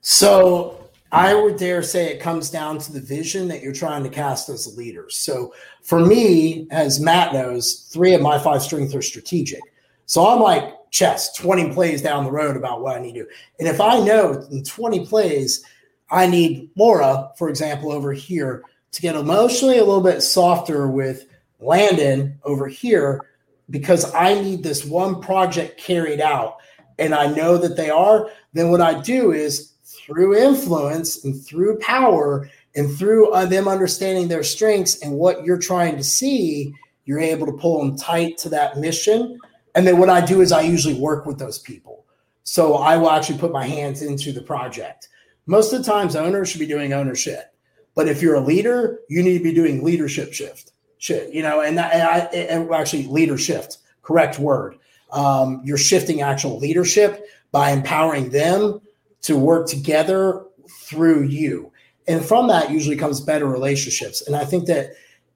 so 0.02 0.82
I 1.12 1.34
would 1.34 1.58
dare 1.58 1.84
say 1.84 2.08
it 2.08 2.22
comes 2.22 2.50
down 2.50 2.78
to 2.80 2.94
the 2.94 3.02
vision 3.02 3.48
that 3.50 3.62
you're 3.62 3.74
trying 3.74 4.04
to 4.04 4.10
cast 4.10 4.48
as 4.48 4.66
a 4.66 4.78
leader. 4.78 5.08
So 5.10 5.54
for 5.82 6.00
me, 6.00 6.68
as 6.72 7.02
Matt 7.02 7.34
knows, 7.34 7.90
three 7.92 8.14
of 8.14 8.22
my 8.22 8.40
five 8.40 8.62
strengths 8.62 8.96
are 8.96 9.02
strategic. 9.02 9.60
So 10.06 10.26
I'm 10.26 10.40
like 10.40 10.74
chess, 10.92 11.36
20 11.36 11.74
plays 11.74 12.02
down 12.02 12.24
the 12.24 12.32
road 12.32 12.56
about 12.56 12.82
what 12.82 12.98
I 12.98 13.02
need 13.02 13.14
to 13.16 13.24
do. 13.24 13.30
And 13.60 13.68
if 13.68 13.82
I 13.82 14.00
know 14.00 14.46
in 14.52 14.64
20 14.64 15.06
plays, 15.06 15.66
I 16.10 16.28
need 16.28 16.70
Laura, 16.78 17.32
for 17.38 17.50
example, 17.50 17.92
over 17.92 18.14
here 18.14 18.64
to 18.92 19.02
get 19.02 19.16
emotionally 19.16 19.78
a 19.78 19.84
little 19.84 20.02
bit 20.02 20.22
softer 20.22 20.88
with 20.88 21.26
Landon 21.60 22.40
over 22.44 22.68
here 22.68 23.22
because 23.70 24.14
I 24.14 24.34
need 24.34 24.64
this 24.64 24.86
one 24.86 25.22
project 25.22 25.80
carried 25.80 26.20
out 26.20 26.58
and 27.00 27.16
I 27.16 27.28
know 27.28 27.58
that 27.58 27.78
they 27.78 27.90
are, 27.90 28.30
then 28.54 28.70
what 28.70 28.82
I 28.82 29.02
do 29.02 29.32
is 29.32 29.74
through 29.84 30.38
influence 30.38 31.24
and 31.24 31.44
through 31.44 31.80
power 31.80 32.50
and 32.76 32.96
through 32.96 33.32
uh, 33.32 33.46
them 33.46 33.68
understanding 33.68 34.28
their 34.28 34.44
strengths 34.44 35.02
and 35.02 35.14
what 35.14 35.44
you're 35.44 35.58
trying 35.58 35.98
to 35.98 36.04
see, 36.04 36.74
you're 37.06 37.20
able 37.20 37.46
to 37.48 37.54
pull 37.54 37.80
them 37.80 37.98
tight 37.98 38.38
to 38.40 38.50
that 38.50 38.78
mission. 38.78 39.40
And 39.74 39.88
then 39.88 39.98
what 39.98 40.10
I 40.10 40.24
do 40.24 40.42
is 40.42 40.52
I 40.52 40.62
usually 40.62 41.00
work 41.00 41.26
with 41.26 41.40
those 41.40 41.60
people. 41.60 42.06
So 42.44 42.76
I 42.76 42.98
will 42.98 43.10
actually 43.10 43.40
put 43.40 43.52
my 43.52 43.66
hands 43.66 44.02
into 44.02 44.32
the 44.32 44.42
project. 44.42 45.10
Most 45.46 45.74
of 45.74 45.84
the 45.84 45.92
times, 45.92 46.16
owners 46.16 46.50
should 46.50 46.60
be 46.60 46.68
doing 46.68 46.94
ownership. 46.94 47.51
But 47.96 48.08
if 48.08 48.22
you're 48.22 48.36
a 48.36 48.42
leader, 48.42 49.00
you 49.10 49.22
need 49.22 49.38
to 49.38 49.44
be 49.44 49.54
doing 49.54 49.84
leadership 49.84 50.34
shift. 50.34 50.72
Shit, 50.98 51.34
you 51.34 51.42
know, 51.42 51.62
and, 51.62 51.78
that, 51.78 51.94
and 51.94 52.04
I 52.04 52.18
and 52.36 52.72
actually 52.72 53.08
leadership, 53.08 53.72
correct 54.04 54.38
word. 54.38 54.78
Um, 55.12 55.62
you're 55.64 55.78
shifting 55.78 56.22
actual 56.22 56.60
leadership 56.60 57.26
by 57.52 57.72
empowering 57.72 58.30
them 58.30 58.82
to 59.24 59.36
work 59.38 59.68
together 59.68 60.46
through 60.70 61.24
you. 61.24 61.72
And 62.08 62.24
from 62.24 62.48
that 62.48 62.72
usually 62.72 62.96
comes 62.96 63.20
better 63.20 63.46
relationships. 63.46 64.26
And 64.26 64.36
I 64.36 64.46
think 64.46 64.68
that 64.68 64.92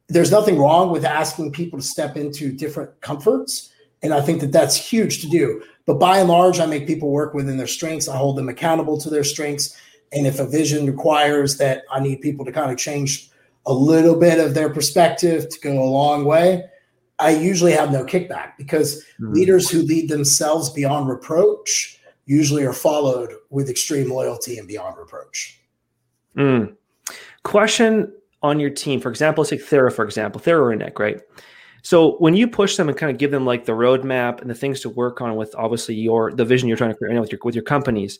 there's 0.07 0.31
nothing 0.31 0.59
wrong 0.59 0.91
with 0.91 1.03
asking 1.03 1.51
people 1.51 1.79
to 1.79 1.85
step 1.85 2.15
into 2.15 2.51
different 2.51 3.01
comforts. 3.01 3.71
And 4.01 4.13
I 4.13 4.21
think 4.21 4.41
that 4.41 4.51
that's 4.51 4.75
huge 4.75 5.21
to 5.21 5.27
do. 5.27 5.63
But 5.85 5.95
by 5.95 6.19
and 6.19 6.29
large, 6.29 6.59
I 6.59 6.65
make 6.65 6.87
people 6.87 7.11
work 7.11 7.33
within 7.33 7.57
their 7.57 7.67
strengths. 7.67 8.07
I 8.07 8.17
hold 8.17 8.37
them 8.37 8.49
accountable 8.49 8.99
to 9.01 9.09
their 9.09 9.23
strengths. 9.23 9.75
And 10.15 10.25
if 10.25 10.39
a 10.39 10.47
vision 10.47 10.87
requires 10.87 11.57
that 11.57 11.83
I 11.91 11.99
need 11.99 12.21
people 12.21 12.45
to 12.45 12.51
kind 12.51 12.71
of 12.71 12.77
change 12.77 13.29
a 13.65 13.73
little 13.73 14.17
bit 14.17 14.39
of 14.39 14.53
their 14.53 14.69
perspective 14.69 15.49
to 15.49 15.59
go 15.59 15.83
a 15.83 15.85
long 15.85 16.25
way, 16.25 16.63
I 17.19 17.31
usually 17.31 17.71
have 17.73 17.91
no 17.91 18.03
kickback 18.03 18.53
because 18.57 19.03
mm-hmm. 19.03 19.33
leaders 19.33 19.69
who 19.69 19.81
lead 19.83 20.09
themselves 20.09 20.69
beyond 20.69 21.09
reproach 21.09 21.99
usually 22.25 22.63
are 22.63 22.73
followed 22.73 23.33
with 23.49 23.69
extreme 23.69 24.09
loyalty 24.09 24.57
and 24.57 24.67
beyond 24.67 24.97
reproach. 24.97 25.59
Mm. 26.35 26.75
Question 27.43 28.11
on 28.41 28.59
your 28.59 28.69
team, 28.69 28.99
for 28.99 29.09
example, 29.09 29.41
let's 29.41 29.51
take 29.51 29.61
Thera, 29.63 29.93
for 29.93 30.03
example, 30.03 30.41
Thera 30.41 30.71
or 30.71 30.75
Nick, 30.75 30.99
right? 30.99 31.21
So 31.81 32.17
when 32.17 32.33
you 32.33 32.47
push 32.47 32.77
them 32.77 32.89
and 32.89 32.97
kind 32.97 33.11
of 33.11 33.19
give 33.19 33.29
them 33.29 33.45
like 33.45 33.65
the 33.65 33.73
roadmap 33.73 34.41
and 34.41 34.49
the 34.49 34.55
things 34.55 34.81
to 34.81 34.89
work 34.89 35.21
on 35.21 35.35
with 35.35 35.53
obviously 35.55 35.93
your 35.93 36.31
the 36.31 36.43
vision 36.43 36.67
you're 36.67 36.77
trying 36.77 36.89
to 36.89 36.95
create 36.95 37.19
with 37.19 37.31
your 37.31 37.39
with 37.43 37.53
your 37.53 37.63
companies, 37.63 38.19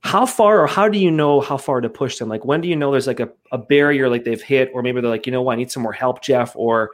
how 0.00 0.26
far 0.26 0.62
or 0.62 0.66
how 0.66 0.88
do 0.88 0.98
you 0.98 1.10
know 1.10 1.40
how 1.40 1.56
far 1.56 1.80
to 1.80 1.88
push 1.88 2.18
them? 2.18 2.28
Like 2.28 2.44
when 2.44 2.60
do 2.60 2.68
you 2.68 2.76
know 2.76 2.92
there's 2.92 3.06
like 3.06 3.20
a, 3.20 3.28
a 3.52 3.58
barrier 3.58 4.08
like 4.08 4.24
they've 4.24 4.42
hit, 4.42 4.70
or 4.72 4.82
maybe 4.82 5.00
they're 5.00 5.10
like, 5.10 5.26
you 5.26 5.32
know 5.32 5.42
what, 5.42 5.54
I 5.54 5.56
need 5.56 5.72
some 5.72 5.82
more 5.82 5.92
help, 5.92 6.22
Jeff, 6.22 6.54
or 6.54 6.92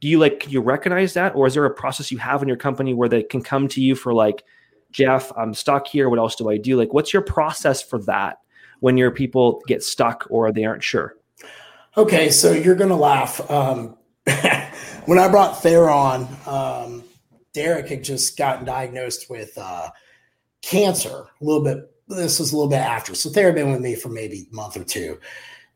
do 0.00 0.08
you 0.08 0.18
like 0.18 0.40
can 0.40 0.50
you 0.50 0.60
recognize 0.60 1.14
that, 1.14 1.34
or 1.34 1.46
is 1.46 1.54
there 1.54 1.64
a 1.64 1.74
process 1.74 2.10
you 2.10 2.18
have 2.18 2.42
in 2.42 2.48
your 2.48 2.56
company 2.56 2.94
where 2.94 3.08
they 3.08 3.22
can 3.22 3.42
come 3.42 3.68
to 3.68 3.80
you 3.80 3.94
for 3.94 4.14
like, 4.14 4.42
Jeff, 4.90 5.30
I'm 5.36 5.54
stuck 5.54 5.86
here. 5.86 6.08
What 6.08 6.18
else 6.18 6.34
do 6.34 6.50
I 6.50 6.56
do? 6.56 6.76
Like, 6.76 6.92
what's 6.92 7.12
your 7.12 7.22
process 7.22 7.82
for 7.82 7.98
that 8.04 8.38
when 8.80 8.96
your 8.96 9.10
people 9.10 9.62
get 9.66 9.84
stuck 9.84 10.26
or 10.30 10.50
they 10.50 10.64
aren't 10.64 10.82
sure? 10.82 11.16
Okay, 11.96 12.30
so 12.30 12.52
you're 12.52 12.74
gonna 12.74 12.96
laugh. 12.96 13.48
Um, 13.50 13.96
when 15.06 15.18
I 15.18 15.28
brought 15.28 15.62
Thayer 15.62 15.90
on, 15.90 16.28
um, 16.46 17.04
Derek 17.52 17.88
had 17.88 18.04
just 18.04 18.36
gotten 18.36 18.64
diagnosed 18.64 19.28
with 19.28 19.56
uh, 19.58 19.90
cancer. 20.62 21.26
A 21.40 21.44
little 21.44 21.64
bit. 21.64 21.89
This 22.10 22.38
was 22.38 22.52
a 22.52 22.56
little 22.56 22.70
bit 22.70 22.80
after. 22.80 23.14
So 23.14 23.30
Thayer 23.30 23.46
had 23.46 23.54
been 23.54 23.72
with 23.72 23.80
me 23.80 23.94
for 23.94 24.08
maybe 24.08 24.46
a 24.50 24.54
month 24.54 24.76
or 24.76 24.84
two, 24.84 25.18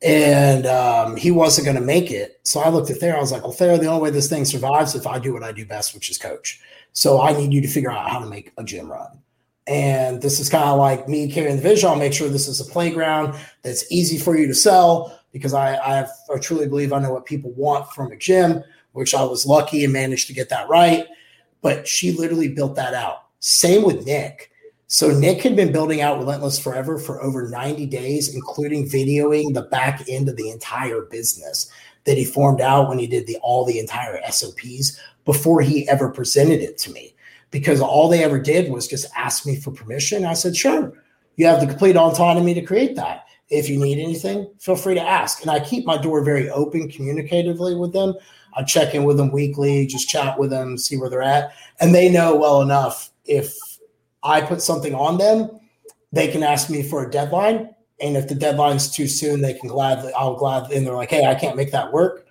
and 0.02 0.66
um, 0.66 1.16
he 1.16 1.30
wasn't 1.30 1.64
going 1.64 1.76
to 1.76 1.82
make 1.82 2.10
it. 2.10 2.40
So 2.42 2.60
I 2.60 2.68
looked 2.68 2.90
at 2.90 2.98
Thayer. 2.98 3.16
I 3.16 3.20
was 3.20 3.32
like, 3.32 3.42
"Well, 3.42 3.52
Thayer, 3.52 3.78
the 3.78 3.86
only 3.86 4.02
way 4.02 4.10
this 4.10 4.28
thing 4.28 4.44
survives 4.44 4.94
if 4.94 5.06
I 5.06 5.18
do 5.18 5.32
what 5.32 5.42
I 5.42 5.52
do 5.52 5.64
best, 5.64 5.94
which 5.94 6.10
is 6.10 6.18
coach." 6.18 6.60
So 6.92 7.20
I 7.20 7.32
need 7.32 7.52
you 7.52 7.60
to 7.60 7.68
figure 7.68 7.90
out 7.90 8.10
how 8.10 8.20
to 8.20 8.26
make 8.26 8.52
a 8.56 8.64
gym 8.64 8.90
run. 8.90 9.20
And 9.66 10.20
this 10.20 10.40
is 10.40 10.48
kind 10.48 10.64
of 10.64 10.78
like 10.78 11.08
me 11.08 11.30
carrying 11.30 11.56
the 11.56 11.62
vision. 11.62 11.88
I'll 11.88 11.96
make 11.96 12.12
sure 12.12 12.28
this 12.28 12.48
is 12.48 12.60
a 12.60 12.70
playground 12.70 13.34
that's 13.62 13.90
easy 13.90 14.18
for 14.18 14.36
you 14.36 14.46
to 14.46 14.54
sell 14.54 15.18
because 15.32 15.54
I, 15.54 15.76
I, 15.76 15.96
have, 15.96 16.10
I 16.32 16.38
truly 16.38 16.68
believe 16.68 16.92
I 16.92 17.00
know 17.00 17.12
what 17.12 17.24
people 17.24 17.50
want 17.52 17.90
from 17.90 18.12
a 18.12 18.16
gym, 18.16 18.62
which 18.92 19.14
I 19.14 19.24
was 19.24 19.46
lucky 19.46 19.82
and 19.82 19.92
managed 19.92 20.26
to 20.28 20.34
get 20.34 20.50
that 20.50 20.68
right. 20.68 21.06
But 21.62 21.88
she 21.88 22.12
literally 22.12 22.48
built 22.48 22.76
that 22.76 22.94
out. 22.94 23.24
Same 23.40 23.82
with 23.82 24.06
Nick. 24.06 24.50
So 24.86 25.08
Nick 25.10 25.42
had 25.42 25.56
been 25.56 25.72
building 25.72 26.02
out 26.02 26.18
Relentless 26.18 26.58
Forever 26.58 26.98
for 26.98 27.22
over 27.22 27.48
90 27.48 27.86
days, 27.86 28.34
including 28.34 28.88
videoing 28.88 29.54
the 29.54 29.62
back 29.62 30.04
end 30.08 30.28
of 30.28 30.36
the 30.36 30.50
entire 30.50 31.02
business 31.02 31.70
that 32.04 32.18
he 32.18 32.24
formed 32.24 32.60
out 32.60 32.88
when 32.88 32.98
he 32.98 33.06
did 33.06 33.26
the 33.26 33.38
all 33.42 33.64
the 33.64 33.78
entire 33.78 34.20
SOPs 34.30 35.00
before 35.24 35.62
he 35.62 35.88
ever 35.88 36.10
presented 36.10 36.60
it 36.60 36.76
to 36.78 36.92
me 36.92 37.14
because 37.50 37.80
all 37.80 38.08
they 38.08 38.22
ever 38.22 38.38
did 38.38 38.70
was 38.70 38.86
just 38.86 39.06
ask 39.16 39.46
me 39.46 39.56
for 39.56 39.70
permission. 39.70 40.26
I 40.26 40.34
said, 40.34 40.56
sure, 40.56 40.92
you 41.36 41.46
have 41.46 41.60
the 41.60 41.66
complete 41.66 41.96
autonomy 41.96 42.52
to 42.54 42.62
create 42.62 42.96
that. 42.96 43.26
If 43.48 43.68
you 43.68 43.78
need 43.78 44.02
anything, 44.02 44.50
feel 44.58 44.76
free 44.76 44.94
to 44.94 45.02
ask. 45.02 45.40
And 45.42 45.50
I 45.50 45.60
keep 45.60 45.86
my 45.86 45.96
door 45.96 46.22
very 46.24 46.50
open 46.50 46.90
communicatively 46.90 47.78
with 47.78 47.92
them. 47.92 48.14
I 48.54 48.64
check 48.64 48.94
in 48.94 49.04
with 49.04 49.16
them 49.16 49.32
weekly, 49.32 49.86
just 49.86 50.08
chat 50.08 50.38
with 50.38 50.50
them, 50.50 50.76
see 50.76 50.96
where 50.96 51.08
they're 51.08 51.22
at. 51.22 51.52
And 51.80 51.94
they 51.94 52.10
know 52.10 52.36
well 52.36 52.60
enough 52.60 53.10
if 53.24 53.56
I 54.24 54.40
put 54.40 54.62
something 54.62 54.94
on 54.94 55.18
them, 55.18 55.60
they 56.12 56.28
can 56.28 56.42
ask 56.42 56.70
me 56.70 56.82
for 56.82 57.06
a 57.06 57.10
deadline. 57.10 57.74
And 58.00 58.16
if 58.16 58.26
the 58.26 58.34
deadline's 58.34 58.90
too 58.90 59.06
soon, 59.06 59.40
they 59.40 59.54
can 59.54 59.68
gladly, 59.68 60.12
I'll 60.14 60.34
gladly, 60.34 60.76
and 60.76 60.86
they're 60.86 60.94
like, 60.94 61.10
hey, 61.10 61.26
I 61.26 61.34
can't 61.34 61.56
make 61.56 61.70
that 61.72 61.92
work. 61.92 62.26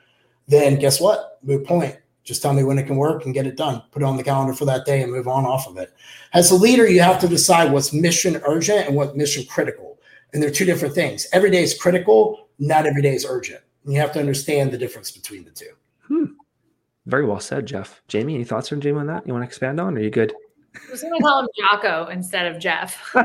Then 0.48 0.78
guess 0.78 1.00
what? 1.00 1.40
Moot 1.44 1.66
point. 1.66 1.98
Just 2.24 2.42
tell 2.42 2.54
me 2.54 2.64
when 2.64 2.80
it 2.80 2.88
can 2.88 2.96
work 2.96 3.26
and 3.26 3.34
get 3.34 3.48
it 3.48 3.58
done. 3.58 3.82
Put 3.92 4.02
it 4.02 4.06
on 4.06 4.18
the 4.18 4.24
calendar 4.24 4.54
for 4.54 4.66
that 4.66 4.86
day 4.86 5.02
and 5.02 5.12
move 5.12 5.28
on 5.28 5.46
off 5.46 5.68
of 5.68 5.78
it. 5.78 5.94
As 6.34 6.52
a 6.52 6.56
leader, 6.56 6.88
you 6.88 7.02
have 7.02 7.20
to 7.20 7.28
decide 7.28 7.72
what's 7.72 7.94
mission 7.94 8.42
urgent 8.46 8.88
and 8.88 8.96
what 8.96 9.18
mission 9.18 9.46
critical. 9.46 10.00
And 10.34 10.42
they're 10.42 10.50
two 10.50 10.66
different 10.66 10.96
things. 10.96 11.28
Every 11.34 11.52
day 11.52 11.62
is 11.62 11.78
critical, 11.78 12.48
not 12.60 12.86
every 12.86 13.02
day 13.02 13.14
is 13.14 13.26
urgent. 13.28 13.62
And 13.84 13.94
you 13.94 14.00
have 14.00 14.14
to 14.14 14.20
understand 14.20 14.72
the 14.72 14.78
difference 14.78 15.12
between 15.12 15.44
the 15.44 15.52
two. 15.52 15.72
Hmm. 16.08 16.26
Very 17.06 17.26
well 17.26 17.42
said, 17.42 17.66
Jeff. 17.66 18.02
Jamie, 18.08 18.36
any 18.36 18.46
thoughts 18.46 18.70
from 18.70 18.80
Jamie 18.80 19.00
on 19.00 19.08
that? 19.08 19.28
You 19.28 19.34
want 19.34 19.44
to 19.44 19.48
expand 19.48 19.80
on? 19.82 19.98
Are 19.98 20.02
you 20.02 20.10
good? 20.10 20.34
I 20.76 20.92
was 20.92 21.02
going 21.02 21.14
to 21.14 21.24
call 21.24 21.42
him 21.42 21.48
Jocko 21.58 22.08
instead 22.08 22.48
of 22.48 22.60
Jeff. 22.60 23.00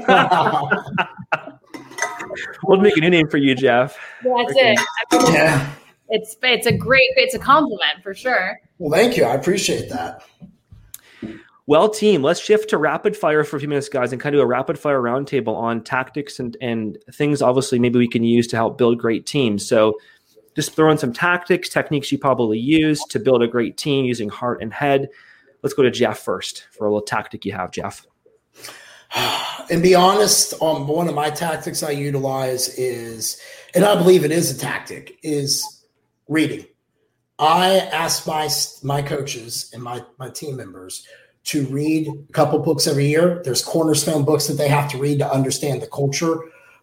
we'll 2.65 2.81
make 2.81 2.97
a 2.97 3.01
new 3.01 3.11
name 3.11 3.29
for 3.29 3.39
you, 3.39 3.55
Jeff. 3.55 3.99
That's 4.23 4.53
okay. 4.53 4.77
it. 5.13 5.33
Yeah 5.33 5.75
it's 6.09 6.37
it's 6.43 6.67
a 6.67 6.73
great 6.73 7.11
it's 7.17 7.35
a 7.35 7.39
compliment 7.39 8.03
for 8.03 8.15
sure. 8.15 8.61
Well, 8.79 8.99
thank 8.99 9.17
you. 9.17 9.25
I 9.25 9.35
appreciate 9.35 9.89
that. 9.91 10.23
Well, 11.67 11.91
team, 11.91 12.23
let's 12.23 12.41
shift 12.41 12.71
to 12.71 12.79
rapid 12.79 13.15
fire 13.15 13.45
for 13.45 13.57
a 13.57 13.61
few 13.61 13.69
minutes, 13.69 13.91
guys, 13.91 14.13
and 14.13 14.21
kind 14.21 14.35
of 14.35 14.39
do 14.39 14.43
a 14.43 14.47
rapid 14.47 14.79
fire 14.79 15.03
roundtable 15.03 15.55
on 15.55 15.83
tactics 15.83 16.39
and 16.39 16.57
and 16.61 16.99
things. 17.13 17.43
Obviously, 17.43 17.79
maybe 17.79 17.99
we 17.99 18.09
can 18.09 18.25
use 18.25 18.47
to 18.49 18.57
help 18.57 18.79
build 18.79 18.99
great 18.99 19.27
teams. 19.27 19.67
So, 19.67 19.99
just 20.57 20.75
throw 20.75 20.91
in 20.91 20.99
some 20.99 21.13
tactics, 21.13 21.69
techniques 21.69 22.11
you 22.11 22.19
probably 22.19 22.59
use 22.59 23.03
to 23.11 23.19
build 23.19 23.43
a 23.43 23.49
great 23.49 23.77
team 23.77 24.07
using 24.07 24.29
heart 24.29 24.63
and 24.63 24.73
head. 24.73 25.09
Let's 25.63 25.75
go 25.75 25.83
to 25.83 25.91
Jeff 25.91 26.19
first 26.19 26.67
for 26.71 26.87
a 26.87 26.91
little 26.91 27.07
tactic 27.07 27.45
you 27.45 27.53
have, 27.53 27.71
Jeff. 27.71 28.07
And 29.71 29.83
be 29.83 29.95
honest, 29.95 30.55
um, 30.63 30.89
one 30.89 31.09
of 31.09 31.15
my 31.15 31.29
tactics 31.29 31.83
I 31.83 31.91
utilize 31.91 32.71
is, 32.79 33.39
and 33.75 33.85
I 33.85 33.95
believe 33.97 34.25
it 34.25 34.31
is 34.31 34.51
a 34.51 34.59
tactic, 34.59 35.19
is 35.23 35.85
reading. 36.27 36.65
I 37.39 37.77
ask 37.93 38.27
my 38.27 38.49
my 38.83 39.03
coaches 39.03 39.71
and 39.75 39.83
my 39.83 40.03
my 40.19 40.31
team 40.31 40.57
members 40.57 41.07
to 41.45 41.67
read 41.67 42.09
a 42.09 42.33
couple 42.33 42.59
books 42.59 42.87
every 42.87 43.09
year. 43.09 43.43
There's 43.45 43.63
cornerstone 43.63 44.25
books 44.25 44.47
that 44.47 44.55
they 44.55 44.69
have 44.69 44.91
to 44.93 44.99
read 44.99 45.19
to 45.19 45.31
understand 45.31 45.83
the 45.83 45.87
culture 45.87 46.39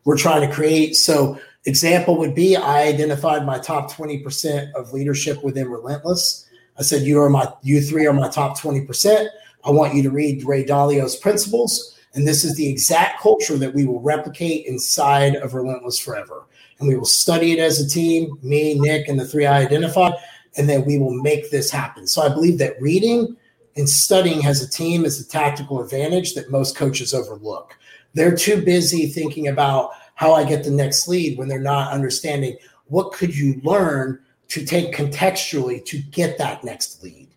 we're 0.06 0.18
trying 0.18 0.48
to 0.48 0.54
create. 0.54 0.96
So, 0.96 1.40
example 1.66 2.18
would 2.18 2.36
be 2.36 2.56
I 2.56 2.84
identified 2.84 3.46
my 3.46 3.60
top 3.60 3.92
20% 3.92 4.74
of 4.74 4.94
leadership 4.94 5.44
within 5.44 5.70
Relentless. 5.70 6.48
I 6.78 6.84
said, 6.84 7.04
You 7.04 7.22
are 7.22 7.30
my, 7.30 7.52
you 7.62 7.82
three 7.82 8.06
are 8.06 8.14
my 8.14 8.30
top 8.30 8.60
20%. 8.60 9.28
I 9.64 9.72
want 9.72 9.96
you 9.96 10.04
to 10.04 10.12
read 10.12 10.46
Ray 10.46 10.64
Dalio's 10.64 11.16
principles. 11.16 11.98
And 12.14 12.26
this 12.26 12.46
is 12.46 12.56
the 12.56 12.70
exact 12.70 13.20
culture 13.20 13.58
that 13.58 13.74
we 13.74 13.86
will 13.86 14.00
replicate 14.00 14.66
inside 14.68 15.36
of 15.36 15.54
Relentless 15.54 16.00
Forever. 16.00 16.46
And 16.80 16.88
we 16.88 16.96
will 16.96 17.06
study 17.06 17.52
it 17.52 17.60
as 17.60 17.80
a 17.80 17.88
team, 17.88 18.38
me, 18.42 18.80
Nick, 18.80 19.08
and 19.08 19.20
the 19.20 19.28
three 19.28 19.46
I 19.46 19.62
identified, 19.62 20.14
and 20.58 20.68
then 20.68 20.86
we 20.86 20.98
will 20.98 21.14
make 21.14 21.52
this 21.52 21.70
happen. 21.70 22.08
So 22.08 22.22
I 22.22 22.30
believe 22.30 22.58
that 22.60 22.82
reading 22.82 23.36
and 23.76 23.88
studying 23.88 24.46
as 24.46 24.62
a 24.62 24.70
team 24.70 25.04
is 25.04 25.20
a 25.20 25.28
tactical 25.28 25.82
advantage 25.82 26.34
that 26.36 26.52
most 26.52 26.78
coaches 26.78 27.14
overlook. 27.14 27.78
They're 28.14 28.36
too 28.36 28.62
busy 28.62 29.08
thinking 29.08 29.50
about 29.50 29.92
how 30.16 30.34
I 30.34 30.46
get 30.46 30.64
the 30.64 30.72
next 30.72 31.10
lead 31.10 31.38
when 31.38 31.50
they're 31.50 31.60
not 31.60 31.92
understanding 31.92 32.58
what 32.88 33.12
could 33.12 33.36
you 33.36 33.60
learn 33.64 34.20
to 34.50 34.66
take 34.66 34.94
contextually 34.94 35.84
to 35.86 35.98
get 35.98 36.38
that 36.38 36.64
next 36.64 37.04
lead. 37.04 37.30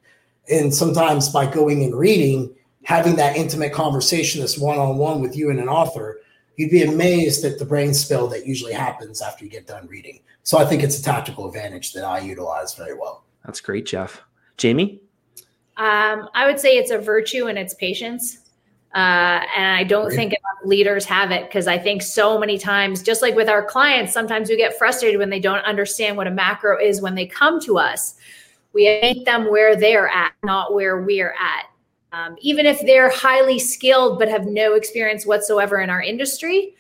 And 0.51 0.75
sometimes 0.75 1.29
by 1.29 1.47
going 1.47 1.85
and 1.85 1.95
reading, 1.95 2.55
having 2.85 3.17
that 3.17 3.37
intimate 3.37 3.73
conversation, 3.73 4.41
this 4.41 4.59
one-on-one 4.59 5.21
with 5.21 5.37
you 5.37 5.51
and 5.51 5.61
an 5.61 5.69
author, 5.69 6.21
you'd 6.57 6.71
be 6.71 6.83
amazed 6.83 7.45
at 7.45 7.59
the 7.59 7.65
brain 7.65 7.95
spill 7.95 8.29
that 8.29 8.47
usually 8.47 8.73
happens 8.73 9.21
after 9.23 9.45
you 9.45 9.51
get 9.51 9.67
done 9.67 9.87
reading. 9.87 10.21
So 10.43 10.59
I 10.59 10.65
think 10.65 10.83
it's 10.83 10.99
a 10.99 11.03
tactical 11.03 11.47
advantage 11.47 11.93
that 11.93 12.05
I 12.05 12.21
utilize 12.21 12.75
very 12.75 12.95
well. 12.95 13.25
That's 13.45 13.61
great, 13.61 13.87
Jeff. 13.87 14.23
Jamie? 14.57 15.01
Um, 15.77 16.29
I 16.35 16.47
would 16.47 16.59
say 16.59 16.77
it's 16.77 16.91
a 16.91 16.99
virtue 16.99 17.47
and 17.47 17.59
it's 17.59 17.75
patience. 17.75 18.39
Uh, 18.95 19.45
and 19.55 19.77
I 19.77 19.85
don't 19.85 20.11
think 20.11 20.35
leaders 20.65 21.05
have 21.05 21.31
it 21.31 21.45
because 21.45 21.67
I 21.67 21.79
think 21.79 22.03
so 22.03 22.39
many 22.39 22.59
times, 22.59 23.03
just 23.03 23.23
like 23.23 23.35
with 23.35 23.49
our 23.49 23.63
clients, 23.63 24.13
sometimes 24.13 24.49
we 24.49 24.57
get 24.57 24.79
frustrated 24.79 25.19
when 25.19 25.31
they 25.31 25.41
don't 25.41 25.65
understand 25.65 26.17
what 26.17 26.27
a 26.27 26.31
macro 26.31 26.81
is 26.81 27.01
when 27.01 27.15
they 27.15 27.27
come 27.27 27.61
to 27.61 27.79
us. 27.79 28.15
We 28.73 28.99
meet 29.03 29.25
them 29.25 29.51
where 29.51 29.77
they're 29.77 30.09
at, 30.09 30.33
not 30.43 30.75
where 30.75 31.03
we're 31.03 31.33
at. 31.33 31.67
Um, 32.13 32.37
even 32.41 32.65
if 32.65 32.81
they're 32.81 33.11
highly 33.11 33.59
skilled 33.59 34.19
but 34.19 34.29
have 34.29 34.47
no 34.47 34.75
experience 34.75 35.27
whatsoever 35.27 35.81
in 35.81 35.91
our 35.91 36.03
industry, 36.03 36.75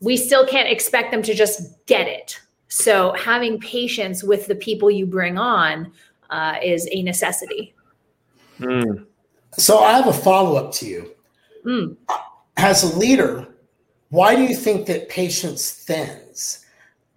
we 0.00 0.16
still 0.16 0.46
can't 0.46 0.68
expect 0.68 1.12
them 1.12 1.22
to 1.22 1.34
just 1.34 1.86
get 1.86 2.08
it. 2.08 2.40
So, 2.68 3.12
having 3.12 3.60
patience 3.60 4.24
with 4.24 4.48
the 4.48 4.56
people 4.56 4.90
you 4.90 5.06
bring 5.06 5.38
on 5.38 5.92
uh, 6.30 6.56
is 6.62 6.88
a 6.90 7.02
necessity. 7.02 7.74
Mm. 8.58 9.06
So, 9.52 9.78
I 9.78 9.92
have 9.92 10.08
a 10.08 10.12
follow 10.12 10.56
up 10.56 10.72
to 10.74 10.86
you. 10.86 11.15
Mm. 11.66 11.96
As 12.56 12.82
a 12.84 12.96
leader, 12.96 13.46
why 14.10 14.36
do 14.36 14.42
you 14.42 14.54
think 14.54 14.86
that 14.86 15.08
patience 15.08 15.70
thins? 15.70 16.64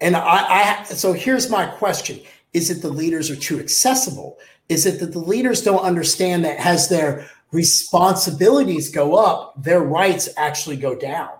And 0.00 0.16
I, 0.16 0.80
I, 0.80 0.84
so 0.84 1.12
here's 1.12 1.48
my 1.48 1.66
question: 1.66 2.20
Is 2.52 2.70
it 2.70 2.82
the 2.82 2.90
leaders 2.90 3.30
are 3.30 3.36
too 3.36 3.60
accessible? 3.60 4.38
Is 4.68 4.86
it 4.86 5.00
that 5.00 5.12
the 5.12 5.18
leaders 5.20 5.62
don't 5.62 5.82
understand 5.82 6.44
that 6.44 6.58
as 6.64 6.88
their 6.88 7.28
responsibilities 7.52 8.90
go 8.90 9.16
up, 9.16 9.54
their 9.62 9.80
rights 9.80 10.28
actually 10.36 10.76
go 10.76 10.94
down? 10.94 11.30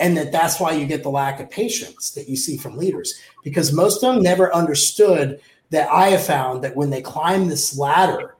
And 0.00 0.16
that 0.16 0.32
that's 0.32 0.60
why 0.60 0.72
you 0.72 0.86
get 0.86 1.02
the 1.02 1.10
lack 1.10 1.40
of 1.40 1.50
patience 1.50 2.10
that 2.12 2.28
you 2.28 2.36
see 2.36 2.56
from 2.56 2.76
leaders, 2.76 3.14
because 3.42 3.72
most 3.72 4.02
of 4.02 4.14
them 4.14 4.22
never 4.22 4.54
understood 4.54 5.40
that 5.70 5.90
I 5.90 6.08
have 6.08 6.24
found 6.24 6.62
that 6.64 6.76
when 6.76 6.90
they 6.90 7.02
climb 7.02 7.48
this 7.48 7.76
ladder, 7.76 8.36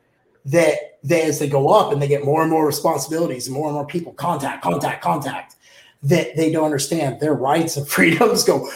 that 0.46 0.87
they 1.02 1.22
as 1.22 1.38
they 1.38 1.48
go 1.48 1.68
up 1.68 1.92
and 1.92 2.02
they 2.02 2.08
get 2.08 2.24
more 2.24 2.42
and 2.42 2.50
more 2.50 2.66
responsibilities 2.66 3.46
and 3.46 3.54
more 3.54 3.68
and 3.68 3.74
more 3.74 3.86
people 3.86 4.12
contact, 4.12 4.62
contact, 4.62 5.02
contact, 5.02 5.56
that 6.02 6.36
they 6.36 6.50
don't 6.50 6.64
understand 6.64 7.20
their 7.20 7.34
rights 7.34 7.76
and 7.76 7.88
freedoms 7.96 8.44
go 8.44 8.68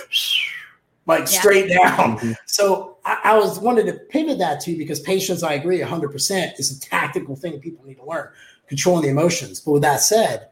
like 1.07 1.21
yeah. 1.21 1.41
straight 1.41 1.69
down. 1.69 2.19
Mm-hmm. 2.19 2.33
So 2.47 2.97
I, 3.05 3.21
I, 3.25 3.39
was 3.39 3.59
wanted 3.59 3.87
to 3.87 3.95
pivot 3.95 4.39
that 4.39 4.61
to 4.63 4.77
because 4.77 5.01
patience, 5.01 5.43
I 5.43 5.55
agree, 5.55 5.81
100% 5.81 6.59
is 6.59 6.77
a 6.77 6.81
tactical 6.81 7.35
thing 7.35 7.59
people 7.61 7.85
need 7.85 7.97
to 7.97 8.07
learn, 8.07 8.29
controlling 8.69 9.03
the 9.03 9.09
emotions. 9.09 9.61
But 9.61 9.73
with 9.73 9.83
that 9.83 10.01
said, 10.01 10.49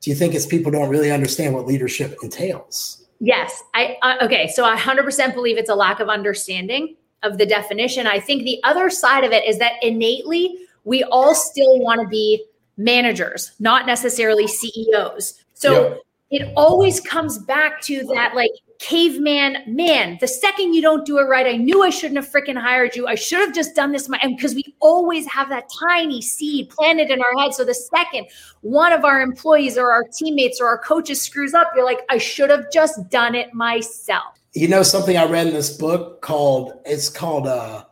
do 0.00 0.10
you 0.10 0.16
think 0.16 0.34
it's 0.34 0.46
people 0.46 0.72
don't 0.72 0.88
really 0.88 1.10
understand 1.10 1.54
what 1.54 1.66
leadership 1.66 2.16
entails? 2.22 3.04
Yes. 3.20 3.62
I 3.74 3.98
uh, 4.00 4.16
okay. 4.22 4.48
So 4.48 4.64
I 4.64 4.76
100% 4.76 5.34
believe 5.34 5.58
it's 5.58 5.68
a 5.68 5.74
lack 5.74 6.00
of 6.00 6.08
understanding 6.08 6.96
of 7.22 7.36
the 7.36 7.44
definition. 7.44 8.06
I 8.06 8.18
think 8.18 8.44
the 8.44 8.60
other 8.64 8.88
side 8.88 9.24
of 9.24 9.32
it 9.32 9.46
is 9.46 9.58
that 9.58 9.74
innately 9.82 10.56
we 10.84 11.02
all 11.04 11.34
still 11.34 11.80
want 11.80 12.00
to 12.00 12.08
be 12.08 12.44
managers, 12.76 13.52
not 13.58 13.86
necessarily 13.86 14.46
CEOs. 14.46 15.34
So 15.54 15.98
it 16.30 16.52
always 16.56 17.00
comes 17.00 17.38
back 17.38 17.80
to 17.82 18.04
that 18.14 18.34
like 18.34 18.52
caveman 18.78 19.58
man. 19.66 20.16
The 20.20 20.28
second 20.28 20.74
you 20.74 20.80
don't 20.80 21.04
do 21.04 21.18
it 21.18 21.24
right, 21.24 21.46
I 21.46 21.56
knew 21.56 21.82
I 21.82 21.90
shouldn't 21.90 22.16
have 22.16 22.28
freaking 22.28 22.58
hired 22.58 22.96
you. 22.96 23.06
I 23.06 23.14
should 23.14 23.40
have 23.40 23.54
just 23.54 23.74
done 23.74 23.92
this. 23.92 24.08
My 24.08 24.18
and 24.22 24.36
because 24.36 24.54
we 24.54 24.74
always 24.80 25.26
have 25.26 25.48
that 25.50 25.64
tiny 25.88 26.22
seed 26.22 26.70
planted 26.70 27.10
in 27.10 27.20
our 27.20 27.42
head. 27.42 27.52
So 27.52 27.64
the 27.64 27.74
second 27.74 28.28
one 28.62 28.92
of 28.92 29.04
our 29.04 29.20
employees 29.20 29.76
or 29.76 29.92
our 29.92 30.04
teammates 30.04 30.60
or 30.60 30.68
our 30.68 30.78
coaches 30.78 31.20
screws 31.20 31.52
up, 31.52 31.72
you're 31.74 31.84
like, 31.84 32.00
I 32.08 32.18
should 32.18 32.50
have 32.50 32.70
just 32.72 33.10
done 33.10 33.34
it 33.34 33.52
myself. 33.52 34.40
You 34.54 34.68
know 34.68 34.82
something 34.82 35.16
I 35.16 35.26
read 35.26 35.46
in 35.46 35.52
this 35.52 35.76
book 35.76 36.22
called 36.22 36.72
it's 36.86 37.08
called 37.08 37.46
uh 37.46 37.84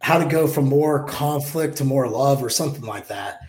how 0.00 0.18
to 0.18 0.24
go 0.24 0.46
from 0.46 0.66
more 0.66 1.04
conflict 1.04 1.76
to 1.76 1.84
more 1.84 2.08
love 2.08 2.42
or 2.42 2.50
something 2.50 2.84
like 2.84 3.08
that. 3.08 3.40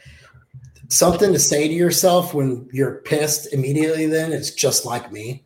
Something 0.89 1.31
to 1.31 1.39
say 1.39 1.67
to 1.67 1.73
yourself 1.73 2.33
when 2.33 2.69
you're 2.71 2.95
pissed 2.95 3.53
immediately 3.53 4.05
then 4.05 4.31
it's 4.31 4.51
just 4.51 4.85
like 4.85 5.11
me. 5.11 5.43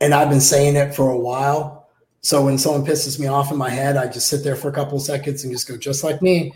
And 0.00 0.12
i've 0.14 0.30
been 0.30 0.40
saying 0.40 0.76
it 0.76 0.94
for 0.94 1.10
a 1.10 1.18
while. 1.18 1.88
So 2.22 2.44
when 2.44 2.56
someone 2.58 2.84
pisses 2.84 3.20
me 3.20 3.26
off 3.26 3.52
in 3.52 3.58
my 3.58 3.68
head 3.68 3.96
i 3.96 4.06
just 4.08 4.28
sit 4.28 4.42
there 4.42 4.56
for 4.56 4.68
a 4.68 4.72
couple 4.72 4.98
seconds 4.98 5.44
and 5.44 5.52
just 5.52 5.68
go 5.68 5.76
just 5.76 6.02
like 6.02 6.22
me. 6.22 6.54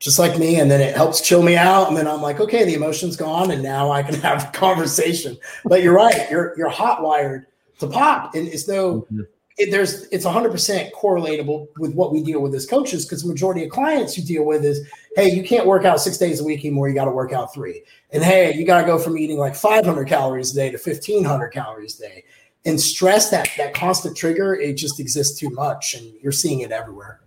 Just 0.00 0.18
like 0.18 0.36
me. 0.38 0.56
And 0.56 0.68
then 0.68 0.80
it 0.80 0.96
helps 0.96 1.20
chill 1.20 1.42
me 1.42 1.56
out. 1.56 1.86
And 1.86 1.96
then 1.96 2.08
i'm 2.08 2.20
like 2.20 2.40
okay 2.40 2.64
the 2.64 2.74
emotion's 2.74 3.16
gone 3.16 3.52
and 3.52 3.62
now 3.62 3.92
i 3.92 4.02
can 4.02 4.14
have 4.22 4.48
a 4.48 4.50
conversation. 4.50 5.38
But 5.64 5.84
you're 5.84 5.94
right. 5.94 6.28
You're 6.30 6.58
you're 6.58 6.68
hot 6.68 7.00
wired 7.00 7.46
to 7.78 7.86
pop. 7.86 8.34
And 8.34 8.48
it's 8.48 8.66
no 8.66 9.02
mm-hmm 9.02 9.20
it, 9.56 9.70
there's 9.70 10.04
it's 10.08 10.24
100% 10.24 10.92
correlatable 10.92 11.68
with 11.78 11.94
what 11.94 12.12
we 12.12 12.22
deal 12.22 12.40
with 12.40 12.54
as 12.54 12.66
coaches 12.66 13.04
because 13.04 13.22
the 13.22 13.28
majority 13.28 13.62
of 13.64 13.70
clients 13.70 14.18
you 14.18 14.24
deal 14.24 14.44
with 14.44 14.64
is 14.64 14.86
hey 15.14 15.32
you 15.32 15.44
can't 15.44 15.66
work 15.66 15.84
out 15.84 16.00
six 16.00 16.18
days 16.18 16.40
a 16.40 16.44
week 16.44 16.64
anymore 16.64 16.88
you 16.88 16.94
got 16.94 17.04
to 17.04 17.10
work 17.10 17.32
out 17.32 17.54
three. 17.54 17.82
And 18.10 18.22
hey 18.22 18.54
you 18.54 18.66
got 18.66 18.80
to 18.80 18.86
go 18.86 18.98
from 18.98 19.16
eating 19.16 19.38
like 19.38 19.54
500 19.54 20.08
calories 20.08 20.52
a 20.52 20.54
day 20.54 20.70
to 20.70 20.78
1500 20.78 21.48
calories 21.50 22.00
a 22.00 22.02
day. 22.02 22.24
And 22.64 22.80
stress 22.80 23.30
that 23.30 23.48
that 23.56 23.74
constant 23.74 24.16
trigger 24.16 24.54
it 24.54 24.74
just 24.74 24.98
exists 24.98 25.38
too 25.38 25.50
much 25.50 25.94
and 25.94 26.12
you're 26.20 26.32
seeing 26.32 26.60
it 26.60 26.72
everywhere. 26.72 27.20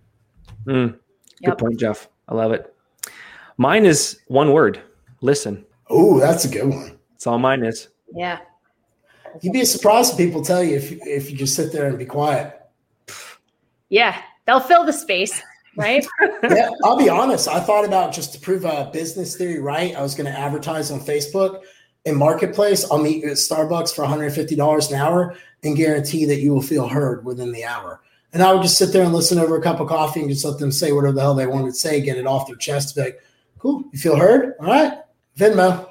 Mm, 0.66 0.92
good 0.92 0.98
yep. 1.40 1.58
point 1.58 1.80
jeff. 1.80 2.08
I 2.28 2.34
love 2.34 2.52
it. 2.52 2.74
Mine 3.56 3.86
is 3.86 4.20
one 4.26 4.52
word 4.52 4.82
listen. 5.22 5.64
Oh 5.88 6.20
that's 6.20 6.44
a 6.44 6.48
good 6.48 6.68
one. 6.68 6.98
That's 7.12 7.26
all 7.26 7.38
mine 7.38 7.64
is. 7.64 7.88
Yeah 8.14 8.40
You'd 9.40 9.52
be 9.52 9.64
surprised 9.64 10.16
people 10.16 10.42
tell 10.42 10.62
you 10.62 10.76
if 10.76 10.92
if 11.06 11.30
you 11.30 11.36
just 11.36 11.54
sit 11.54 11.72
there 11.72 11.86
and 11.86 11.98
be 11.98 12.06
quiet. 12.06 12.54
Yeah, 13.88 14.20
they'll 14.46 14.60
fill 14.60 14.84
the 14.84 14.92
space, 14.92 15.40
right? 15.76 16.06
yeah, 16.42 16.70
I'll 16.84 16.98
be 16.98 17.08
honest. 17.08 17.48
I 17.48 17.60
thought 17.60 17.84
about 17.84 18.12
just 18.12 18.32
to 18.34 18.40
prove 18.40 18.64
a 18.64 18.90
business 18.92 19.36
theory 19.36 19.60
right. 19.60 19.94
I 19.94 20.02
was 20.02 20.14
going 20.14 20.30
to 20.30 20.38
advertise 20.38 20.90
on 20.90 21.00
Facebook 21.00 21.62
in 22.04 22.16
Marketplace. 22.16 22.90
I'll 22.90 23.02
meet 23.02 23.22
you 23.22 23.30
at 23.30 23.36
Starbucks 23.36 23.94
for 23.94 24.04
$150 24.04 24.90
an 24.90 24.96
hour 24.96 25.36
and 25.62 25.76
guarantee 25.76 26.24
that 26.26 26.40
you 26.40 26.52
will 26.52 26.62
feel 26.62 26.88
heard 26.88 27.24
within 27.24 27.52
the 27.52 27.64
hour. 27.64 28.00
And 28.32 28.42
I 28.42 28.52
would 28.52 28.62
just 28.62 28.76
sit 28.76 28.92
there 28.92 29.04
and 29.04 29.14
listen 29.14 29.38
over 29.38 29.56
a 29.56 29.62
cup 29.62 29.80
of 29.80 29.88
coffee 29.88 30.20
and 30.20 30.28
just 30.28 30.44
let 30.44 30.58
them 30.58 30.70
say 30.70 30.92
whatever 30.92 31.14
the 31.14 31.22
hell 31.22 31.34
they 31.34 31.46
wanted 31.46 31.68
to 31.68 31.74
say, 31.74 32.00
get 32.02 32.18
it 32.18 32.26
off 32.26 32.46
their 32.46 32.56
chest. 32.56 32.94
Be 32.94 33.02
like, 33.02 33.22
cool, 33.58 33.84
you 33.90 33.98
feel 33.98 34.16
heard? 34.16 34.54
All 34.60 34.66
right, 34.66 34.98
Venmo 35.36 35.87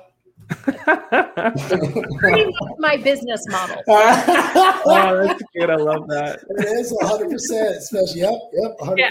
my 2.79 2.97
business 2.97 3.45
model. 3.49 3.81
oh, 3.87 5.23
that's 5.25 5.43
good. 5.55 5.69
I 5.69 5.75
love 5.75 6.07
that. 6.07 6.39
It 6.49 6.65
is 6.79 6.93
100%, 6.93 7.77
especially. 7.77 8.21
Yep, 8.21 8.33
yep, 8.53 8.77
100%. 8.79 8.97
Yeah. 8.97 9.09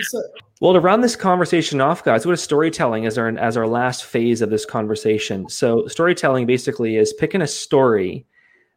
Well, 0.61 0.73
to 0.73 0.81
round 0.81 1.05
this 1.05 1.17
conversation 1.17 1.81
off, 1.81 2.03
guys, 2.03 2.25
what 2.25 2.33
is 2.33 2.43
storytelling 2.43 3.05
as 3.05 3.19
our 3.19 3.29
as 3.37 3.57
our 3.59 3.67
last 3.67 4.05
phase 4.05 4.41
of 4.41 4.49
this 4.49 4.65
conversation? 4.65 5.49
So, 5.51 5.87
storytelling 5.87 6.47
basically 6.47 6.97
is 6.97 7.13
picking 7.13 7.43
a 7.43 7.47
story 7.47 8.27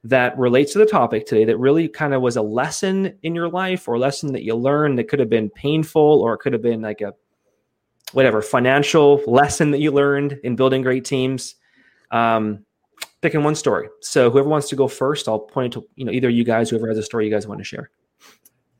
that 0.03 0.37
relates 0.37 0.73
to 0.73 0.79
the 0.79 0.85
topic 0.85 1.25
today 1.25 1.45
that 1.45 1.57
really 1.57 1.87
kind 1.87 2.13
of 2.13 2.21
was 2.21 2.35
a 2.35 2.41
lesson 2.41 3.17
in 3.23 3.35
your 3.35 3.49
life 3.49 3.87
or 3.87 3.95
a 3.95 3.99
lesson 3.99 4.33
that 4.33 4.43
you 4.43 4.55
learned 4.55 4.97
that 4.97 5.07
could 5.09 5.19
have 5.19 5.29
been 5.29 5.49
painful 5.49 6.21
or 6.21 6.33
it 6.33 6.39
could 6.39 6.53
have 6.53 6.61
been 6.61 6.81
like 6.81 7.01
a 7.01 7.13
whatever 8.13 8.41
financial 8.41 9.21
lesson 9.27 9.71
that 9.71 9.79
you 9.79 9.91
learned 9.91 10.39
in 10.43 10.55
building 10.55 10.81
great 10.81 11.05
teams 11.05 11.55
um, 12.11 12.65
picking 13.21 13.43
one 13.43 13.55
story. 13.55 13.89
So 14.01 14.29
whoever 14.29 14.49
wants 14.49 14.69
to 14.69 14.75
go 14.75 14.87
first, 14.87 15.27
I'll 15.27 15.39
point 15.39 15.73
to 15.73 15.85
you 15.95 16.05
know 16.05 16.11
either 16.11 16.29
you 16.29 16.43
guys, 16.43 16.69
whoever 16.69 16.87
has 16.87 16.97
a 16.97 17.03
story 17.03 17.25
you 17.25 17.31
guys 17.31 17.47
want 17.47 17.59
to 17.59 17.65
share. 17.65 17.89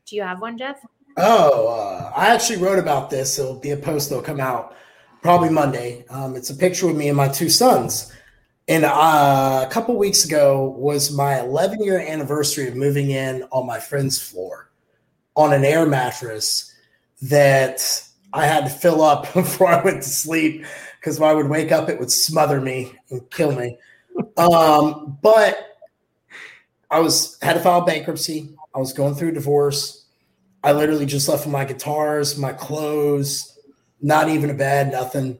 Do 0.06 0.16
you 0.16 0.22
have 0.22 0.40
one, 0.40 0.58
Jeff? 0.58 0.84
Oh, 1.16 1.68
uh, 1.68 2.12
I 2.16 2.28
actually 2.28 2.58
wrote 2.58 2.78
about 2.78 3.10
this. 3.10 3.38
It'll 3.38 3.58
be 3.58 3.70
a 3.70 3.76
post 3.76 4.08
that'll 4.08 4.24
come 4.24 4.40
out 4.40 4.76
probably 5.22 5.50
Monday. 5.50 6.04
Um, 6.08 6.36
it's 6.36 6.50
a 6.50 6.54
picture 6.54 6.88
of 6.88 6.96
me 6.96 7.08
and 7.08 7.16
my 7.16 7.28
two 7.28 7.48
sons, 7.48 8.12
And 8.68 8.84
uh, 8.84 9.66
a 9.66 9.70
couple 9.70 9.96
weeks 9.96 10.24
ago 10.24 10.74
was 10.78 11.12
my 11.12 11.40
11 11.40 11.82
year 11.82 11.98
anniversary 11.98 12.68
of 12.68 12.76
moving 12.76 13.10
in 13.10 13.44
on 13.50 13.66
my 13.66 13.78
friend's 13.78 14.20
floor 14.20 14.70
on 15.36 15.52
an 15.52 15.64
air 15.64 15.86
mattress 15.86 16.74
that 17.22 18.08
I 18.32 18.46
had 18.46 18.64
to 18.64 18.70
fill 18.70 19.02
up 19.02 19.32
before 19.34 19.68
I 19.68 19.82
went 19.82 20.02
to 20.02 20.08
sleep 20.08 20.64
because 21.00 21.18
when 21.18 21.30
I 21.30 21.34
would 21.34 21.48
wake 21.48 21.72
up, 21.72 21.88
it 21.88 21.98
would 21.98 22.10
smother 22.10 22.60
me 22.60 22.92
and 23.08 23.28
kill 23.30 23.52
me. 23.52 23.78
Um, 24.36 25.18
but 25.22 25.78
I 26.90 27.00
was 27.00 27.38
had 27.40 27.54
to 27.54 27.60
file 27.60 27.80
bankruptcy. 27.80 28.50
I 28.74 28.78
was 28.78 28.92
going 28.92 29.14
through 29.14 29.32
divorce. 29.32 30.04
I 30.62 30.72
literally 30.72 31.06
just 31.06 31.26
left 31.26 31.46
my 31.46 31.64
guitars, 31.64 32.36
my 32.36 32.52
clothes, 32.52 33.58
not 34.02 34.28
even 34.28 34.50
a 34.50 34.54
bed, 34.54 34.92
nothing. 34.92 35.38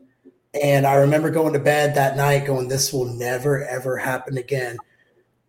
And 0.61 0.87
I 0.87 0.95
remember 0.95 1.31
going 1.31 1.53
to 1.53 1.59
bed 1.59 1.95
that 1.95 2.17
night 2.17 2.47
going, 2.47 2.69
This 2.69 2.91
will 2.91 3.05
never, 3.05 3.63
ever 3.67 3.99
happen 3.99 4.39
again. 4.39 4.79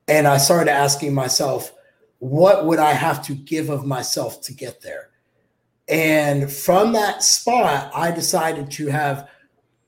And 0.09 0.27
I 0.27 0.37
started 0.37 0.71
asking 0.71 1.13
myself, 1.13 1.73
What 2.19 2.65
would 2.65 2.79
I 2.79 2.91
have 2.91 3.23
to 3.27 3.33
give 3.33 3.69
of 3.69 3.85
myself 3.85 4.41
to 4.41 4.53
get 4.53 4.81
there? 4.81 5.09
And 5.87 6.51
from 6.51 6.91
that 6.93 7.23
spot, 7.23 7.91
I 7.95 8.11
decided 8.11 8.71
to 8.71 8.87
have 8.87 9.29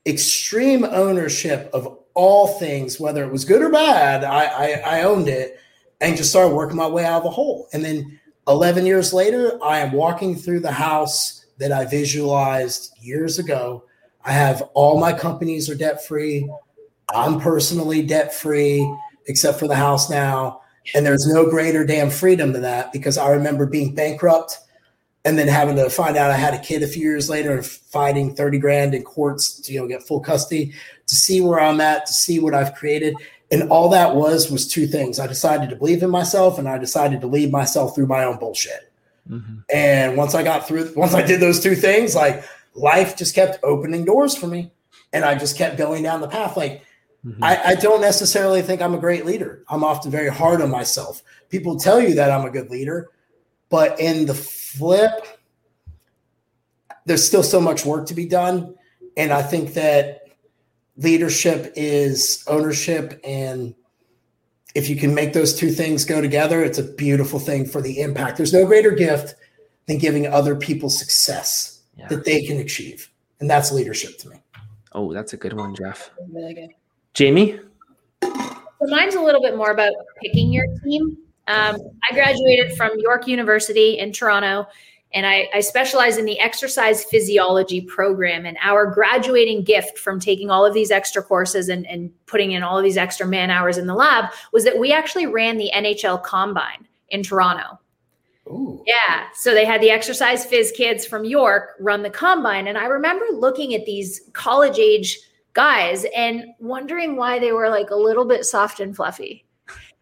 extreme 0.06 0.84
ownership 0.84 1.70
of 1.72 1.98
all 2.14 2.46
things, 2.46 3.00
whether 3.00 3.24
it 3.24 3.32
was 3.32 3.44
good 3.44 3.62
or 3.62 3.70
bad. 3.70 4.24
I, 4.24 4.44
I, 4.44 4.98
I 4.98 5.02
owned 5.02 5.28
it 5.28 5.58
and 6.00 6.16
just 6.16 6.30
started 6.30 6.54
working 6.54 6.76
my 6.76 6.86
way 6.86 7.04
out 7.04 7.18
of 7.18 7.24
the 7.24 7.30
hole. 7.30 7.68
And 7.72 7.84
then 7.84 8.20
11 8.46 8.86
years 8.86 9.12
later, 9.12 9.58
I 9.62 9.80
am 9.80 9.92
walking 9.92 10.36
through 10.36 10.60
the 10.60 10.72
house 10.72 11.44
that 11.58 11.72
I 11.72 11.86
visualized 11.86 12.92
years 13.00 13.38
ago. 13.38 13.84
I 14.24 14.32
have 14.32 14.62
all 14.74 14.98
my 14.98 15.12
companies 15.12 15.68
are 15.70 15.74
debt 15.74 16.04
free. 16.04 16.48
I'm 17.14 17.40
personally 17.40 18.02
debt 18.02 18.34
free, 18.34 18.88
except 19.26 19.58
for 19.58 19.68
the 19.68 19.76
house 19.76 20.10
now. 20.10 20.60
And 20.94 21.04
there's 21.04 21.26
no 21.26 21.48
greater 21.48 21.84
damn 21.84 22.10
freedom 22.10 22.52
than 22.52 22.62
that 22.62 22.92
because 22.92 23.16
I 23.16 23.30
remember 23.30 23.66
being 23.66 23.94
bankrupt 23.94 24.58
and 25.24 25.38
then 25.38 25.48
having 25.48 25.76
to 25.76 25.88
find 25.88 26.16
out 26.16 26.30
I 26.30 26.36
had 26.36 26.54
a 26.54 26.58
kid 26.58 26.82
a 26.82 26.86
few 26.86 27.02
years 27.02 27.30
later 27.30 27.52
and 27.54 27.64
fighting 27.64 28.34
30 28.34 28.58
grand 28.58 28.94
in 28.94 29.02
courts 29.02 29.58
to 29.60 29.72
you 29.72 29.80
know 29.80 29.88
get 29.88 30.02
full 30.02 30.20
custody 30.20 30.72
to 31.06 31.14
see 31.14 31.40
where 31.40 31.60
I'm 31.60 31.80
at, 31.80 32.06
to 32.06 32.12
see 32.12 32.38
what 32.38 32.54
I've 32.54 32.74
created. 32.74 33.14
And 33.50 33.70
all 33.70 33.88
that 33.90 34.14
was 34.14 34.50
was 34.50 34.66
two 34.66 34.86
things. 34.86 35.18
I 35.18 35.26
decided 35.26 35.70
to 35.70 35.76
believe 35.76 36.02
in 36.02 36.10
myself 36.10 36.58
and 36.58 36.68
I 36.68 36.78
decided 36.78 37.20
to 37.20 37.26
lead 37.26 37.52
myself 37.52 37.94
through 37.94 38.06
my 38.06 38.24
own 38.24 38.38
bullshit. 38.38 38.92
Mm-hmm. 39.28 39.60
And 39.72 40.16
once 40.16 40.34
I 40.34 40.42
got 40.42 40.66
through, 40.66 40.92
once 40.96 41.14
I 41.14 41.22
did 41.22 41.40
those 41.40 41.60
two 41.60 41.74
things, 41.74 42.14
like 42.14 42.44
life 42.74 43.16
just 43.16 43.34
kept 43.34 43.58
opening 43.62 44.04
doors 44.04 44.36
for 44.36 44.46
me. 44.46 44.72
And 45.12 45.24
I 45.24 45.36
just 45.36 45.56
kept 45.56 45.78
going 45.78 46.02
down 46.02 46.20
the 46.20 46.28
path. 46.28 46.56
Like, 46.56 46.82
mm-hmm. 47.24 47.42
I, 47.42 47.60
I 47.64 47.74
don't 47.76 48.00
necessarily 48.00 48.62
think 48.62 48.82
I'm 48.82 48.94
a 48.94 48.98
great 48.98 49.24
leader. 49.24 49.62
I'm 49.68 49.84
often 49.84 50.10
very 50.10 50.28
hard 50.28 50.60
on 50.60 50.70
myself. 50.70 51.22
People 51.50 51.78
tell 51.78 52.00
you 52.00 52.14
that 52.14 52.32
I'm 52.32 52.44
a 52.44 52.50
good 52.50 52.70
leader, 52.70 53.10
but 53.68 54.00
in 54.00 54.26
the 54.26 54.34
flip, 54.78 55.26
there's 57.06 57.26
still 57.26 57.42
so 57.42 57.60
much 57.60 57.84
work 57.84 58.06
to 58.06 58.14
be 58.14 58.26
done. 58.26 58.74
And 59.16 59.32
I 59.32 59.42
think 59.42 59.74
that 59.74 60.22
leadership 60.96 61.72
is 61.76 62.44
ownership 62.46 63.20
and 63.24 63.74
if 64.74 64.88
you 64.88 64.96
can 64.96 65.14
make 65.14 65.32
those 65.32 65.54
two 65.54 65.70
things 65.70 66.04
go 66.04 66.20
together, 66.20 66.62
it's 66.62 66.78
a 66.78 66.82
beautiful 66.82 67.38
thing 67.38 67.64
for 67.64 67.80
the 67.80 68.00
impact. 68.00 68.36
There's 68.36 68.52
no 68.52 68.66
greater 68.66 68.90
gift 68.90 69.36
than 69.86 69.98
giving 69.98 70.26
other 70.26 70.56
people 70.56 70.90
success 70.90 71.82
yeah. 71.96 72.08
that 72.08 72.24
they 72.24 72.44
can 72.44 72.58
achieve. 72.58 73.08
And 73.40 73.48
that's 73.48 73.70
leadership 73.70 74.18
to 74.18 74.30
me. 74.30 74.36
Oh, 74.92 75.12
that's 75.12 75.32
a 75.32 75.36
good 75.36 75.52
one, 75.52 75.74
Jeff. 75.74 76.10
Really 76.32 76.54
good. 76.54 76.70
Jamie? 77.14 77.60
So 78.22 78.90
mine's 78.90 79.14
a 79.14 79.20
little 79.20 79.40
bit 79.40 79.56
more 79.56 79.70
about 79.70 79.92
picking 80.20 80.52
your 80.52 80.66
team. 80.82 81.16
Um, 81.46 81.76
I 82.10 82.14
graduated 82.14 82.76
from 82.76 82.98
York 82.98 83.26
University 83.26 83.98
in 83.98 84.12
Toronto 84.12 84.66
and 85.14 85.26
I, 85.26 85.48
I, 85.54 85.60
specialize 85.60 86.16
in 86.18 86.24
the 86.24 86.40
exercise 86.40 87.04
physiology 87.04 87.80
program. 87.80 88.46
And 88.46 88.58
our 88.60 88.86
graduating 88.86 89.62
gift 89.62 89.96
from 89.96 90.18
taking 90.18 90.50
all 90.50 90.66
of 90.66 90.74
these 90.74 90.90
extra 90.90 91.22
courses 91.22 91.68
and, 91.68 91.86
and 91.86 92.10
putting 92.26 92.52
in 92.52 92.64
all 92.64 92.76
of 92.76 92.84
these 92.84 92.96
extra 92.96 93.26
man 93.26 93.50
hours 93.50 93.78
in 93.78 93.86
the 93.86 93.94
lab 93.94 94.32
was 94.52 94.64
that 94.64 94.78
we 94.78 94.92
actually 94.92 95.26
ran 95.26 95.56
the 95.56 95.70
NHL 95.72 96.22
Combine 96.24 96.88
in 97.10 97.22
Toronto. 97.22 97.78
Ooh. 98.48 98.82
Yeah. 98.86 99.26
So 99.34 99.54
they 99.54 99.64
had 99.64 99.80
the 99.80 99.90
exercise 99.90 100.46
phys 100.46 100.74
kids 100.74 101.06
from 101.06 101.24
York 101.24 101.76
run 101.78 102.02
the 102.02 102.10
combine. 102.10 102.66
And 102.66 102.76
I 102.76 102.86
remember 102.86 103.24
looking 103.32 103.74
at 103.74 103.86
these 103.86 104.28
college 104.32 104.78
age 104.78 105.18
guys 105.52 106.04
and 106.16 106.46
wondering 106.58 107.16
why 107.16 107.38
they 107.38 107.52
were 107.52 107.68
like 107.68 107.90
a 107.90 107.96
little 107.96 108.24
bit 108.24 108.44
soft 108.44 108.80
and 108.80 108.94
fluffy 108.94 109.43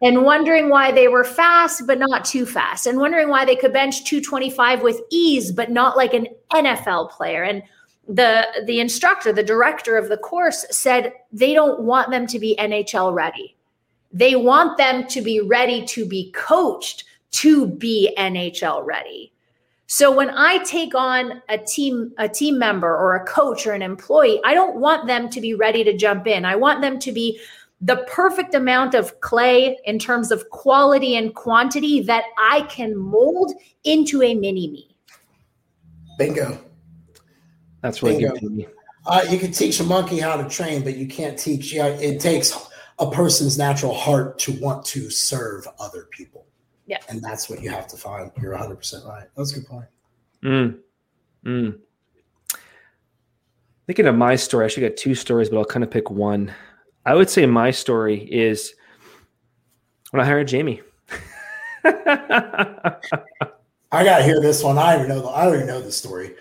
and 0.02 0.24
wondering 0.24 0.68
why 0.68 0.90
they 0.90 1.06
were 1.06 1.24
fast 1.24 1.86
but 1.86 1.98
not 1.98 2.24
too 2.24 2.44
fast 2.44 2.86
and 2.86 2.98
wondering 2.98 3.28
why 3.28 3.44
they 3.44 3.56
could 3.56 3.72
bench 3.72 4.04
225 4.04 4.82
with 4.82 5.00
ease 5.10 5.52
but 5.52 5.70
not 5.70 5.96
like 5.96 6.12
an 6.12 6.26
NFL 6.52 7.10
player. 7.10 7.44
And 7.44 7.62
the 8.08 8.64
the 8.66 8.80
instructor 8.80 9.32
the 9.32 9.44
director 9.44 9.96
of 9.96 10.08
the 10.08 10.16
course 10.16 10.66
said 10.70 11.12
they 11.32 11.54
don't 11.54 11.82
want 11.82 12.10
them 12.10 12.26
to 12.26 12.38
be 12.38 12.56
NHL 12.58 13.14
ready. 13.14 13.56
They 14.12 14.34
want 14.34 14.76
them 14.76 15.06
to 15.06 15.22
be 15.22 15.40
ready 15.40 15.84
to 15.86 16.04
be 16.04 16.32
coached 16.32 17.04
to 17.30 17.66
be 17.66 18.12
NHL 18.18 18.84
ready. 18.84 19.32
So 19.86 20.10
when 20.14 20.30
I 20.30 20.58
take 20.64 20.96
on 20.96 21.42
a 21.48 21.58
team 21.58 22.12
a 22.18 22.28
team 22.28 22.58
member 22.58 22.88
or 22.88 23.14
a 23.14 23.24
coach 23.24 23.68
or 23.68 23.72
an 23.72 23.82
employee 23.82 24.40
I 24.44 24.52
don't 24.52 24.80
want 24.80 25.06
them 25.06 25.28
to 25.30 25.40
be 25.40 25.54
ready 25.54 25.84
to 25.84 25.96
jump 25.96 26.26
in. 26.26 26.44
I 26.44 26.56
want 26.56 26.80
them 26.80 26.98
to 26.98 27.12
be 27.12 27.38
the 27.82 27.96
perfect 28.08 28.54
amount 28.54 28.94
of 28.94 29.20
clay 29.20 29.76
in 29.84 29.98
terms 29.98 30.30
of 30.30 30.48
quality 30.50 31.16
and 31.16 31.34
quantity 31.34 32.00
that 32.00 32.24
I 32.38 32.62
can 32.62 32.96
mold 32.96 33.52
into 33.82 34.22
a 34.22 34.34
mini 34.34 34.70
me. 34.70 34.96
Bingo. 36.16 36.58
That's 37.80 38.02
really 38.02 38.24
Bingo. 38.24 38.38
good. 38.38 38.72
Uh, 39.04 39.24
you 39.28 39.38
can 39.38 39.50
teach 39.50 39.80
a 39.80 39.84
monkey 39.84 40.20
how 40.20 40.36
to 40.36 40.48
train, 40.48 40.84
but 40.84 40.96
you 40.96 41.08
can't 41.08 41.36
teach. 41.36 41.72
You 41.72 41.80
know, 41.80 41.88
it 41.88 42.20
takes 42.20 42.56
a 43.00 43.10
person's 43.10 43.58
natural 43.58 43.92
heart 43.92 44.38
to 44.40 44.52
want 44.60 44.84
to 44.86 45.10
serve 45.10 45.66
other 45.80 46.06
people. 46.12 46.46
Yeah, 46.86 46.98
and 47.08 47.20
that's 47.20 47.50
what 47.50 47.62
you 47.62 47.70
have 47.70 47.88
to 47.88 47.96
find. 47.96 48.30
You're 48.40 48.52
100 48.52 48.76
percent 48.76 49.04
right. 49.04 49.26
That's 49.36 49.50
a 49.50 49.54
good 49.56 49.66
point. 49.66 49.86
Mm. 50.44 50.78
Mm. 51.44 51.78
Thinking 53.86 54.06
of 54.06 54.14
my 54.14 54.36
story, 54.36 54.64
I 54.64 54.66
actually 54.66 54.88
got 54.88 54.96
two 54.96 55.16
stories, 55.16 55.48
but 55.50 55.58
I'll 55.58 55.64
kind 55.64 55.82
of 55.82 55.90
pick 55.90 56.08
one. 56.08 56.54
I 57.04 57.14
would 57.14 57.30
say 57.30 57.46
my 57.46 57.70
story 57.70 58.18
is 58.30 58.74
when 60.10 60.20
I 60.20 60.24
hired 60.24 60.48
Jamie. 60.48 60.82
I 63.92 64.04
gotta 64.04 64.22
hear 64.24 64.40
this 64.40 64.62
one. 64.62 64.78
I 64.78 64.94
already 64.94 65.08
know. 65.08 65.20
The, 65.20 65.28
I 65.28 65.46
already 65.46 65.66
know 65.66 65.80
the 65.82 65.92
story. 65.92 66.34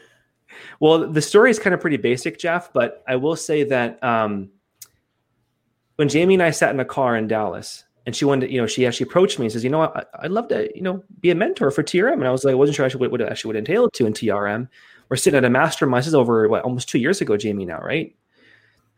Well, 0.80 1.12
the 1.12 1.22
story 1.22 1.52
is 1.52 1.60
kind 1.60 1.74
of 1.74 1.82
pretty 1.82 1.98
basic, 1.98 2.40
Jeff. 2.40 2.72
But 2.72 3.04
I 3.08 3.16
will 3.16 3.36
say 3.36 3.64
that 3.66 4.02
um, 4.04 4.50
when 5.96 6.10
Jamie 6.10 6.36
and 6.36 6.44
I 6.44 6.52
sat 6.52 6.74
in 6.74 6.80
a 6.80 6.86
car 6.86 7.16
in 7.16 7.28
Dallas, 7.28 7.84
and 8.06 8.16
she 8.16 8.26
wanted, 8.26 8.48
to, 8.48 8.54
you 8.54 8.60
know, 8.60 8.68
she 8.68 8.86
actually 8.86 9.08
approached 9.08 9.40
me 9.40 9.46
and 9.46 9.54
says, 9.54 9.64
"You 9.64 9.70
know, 9.70 9.80
what, 9.80 10.10
I, 10.14 10.24
would 10.24 10.32
love 10.32 10.48
to, 10.50 10.70
you 10.76 10.82
know, 10.82 11.04
be 11.20 11.32
a 11.32 11.36
mentor 11.36 11.72
for 11.72 11.84
TRM." 11.84 12.14
And 12.14 12.28
I 12.28 12.32
was 12.32 12.44
like, 12.44 12.54
I 12.54 12.56
wasn't 12.56 12.76
sure 12.76 12.86
actually 12.86 13.02
what, 13.02 13.12
what 13.12 13.22
it 13.22 13.30
actually 13.30 13.50
would 13.50 13.58
entail 13.58 13.90
to 13.90 14.06
in 14.06 14.14
TRM. 14.14 14.68
We're 15.10 15.18
sitting 15.18 15.38
at 15.38 15.46
a 15.46 15.50
mastermind. 15.50 16.02
This 16.02 16.08
is 16.08 16.16
over 16.16 16.48
what 16.48 16.64
almost 16.64 16.90
two 16.90 17.00
years 17.00 17.22
ago, 17.22 17.36
Jamie. 17.36 17.66
Now, 17.66 17.80
right? 17.80 18.16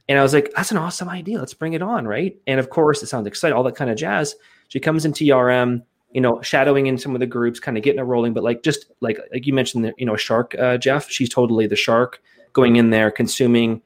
And 0.10 0.20
I 0.20 0.24
was 0.24 0.34
like, 0.34 0.52
that's 0.56 0.72
an 0.72 0.78
awesome 0.78 1.10
idea. 1.10 1.40
Let's 1.40 1.54
bring 1.54 1.74
it 1.74 1.82
on. 1.82 2.08
Right. 2.08 2.38
And 2.46 2.60
of 2.60 2.70
course, 2.70 3.02
it 3.04 3.08
sounds 3.08 3.28
exciting, 3.28 3.56
all 3.56 3.64
that 3.64 3.76
kind 3.76 3.90
of 3.90 3.98
jazz. 3.98 4.36
She 4.68 4.80
comes 4.80 5.06
in 5.06 5.14
TRM, 5.14 5.84
you 6.12 6.22
know, 6.22 6.42
shadowing 6.42 6.88
in 6.88 6.98
some 6.98 7.14
of 7.16 7.20
the 7.20 7.26
groups, 7.26 7.60
kind 7.60 7.78
of 7.78 7.84
getting 7.84 8.00
it 8.00 8.04
rolling. 8.04 8.34
But 8.34 8.44
like, 8.44 8.64
just 8.64 8.92
like, 9.02 9.20
like 9.32 9.48
you 9.48 9.54
mentioned, 9.54 9.86
the, 9.86 9.94
you 9.98 10.06
know, 10.06 10.16
shark, 10.16 10.56
uh, 10.60 10.78
Jeff, 10.78 11.10
she's 11.10 11.30
totally 11.30 11.68
the 11.68 11.76
shark 11.76 12.22
going 12.52 12.76
in 12.76 12.90
there, 12.90 13.12
consuming, 13.12 13.82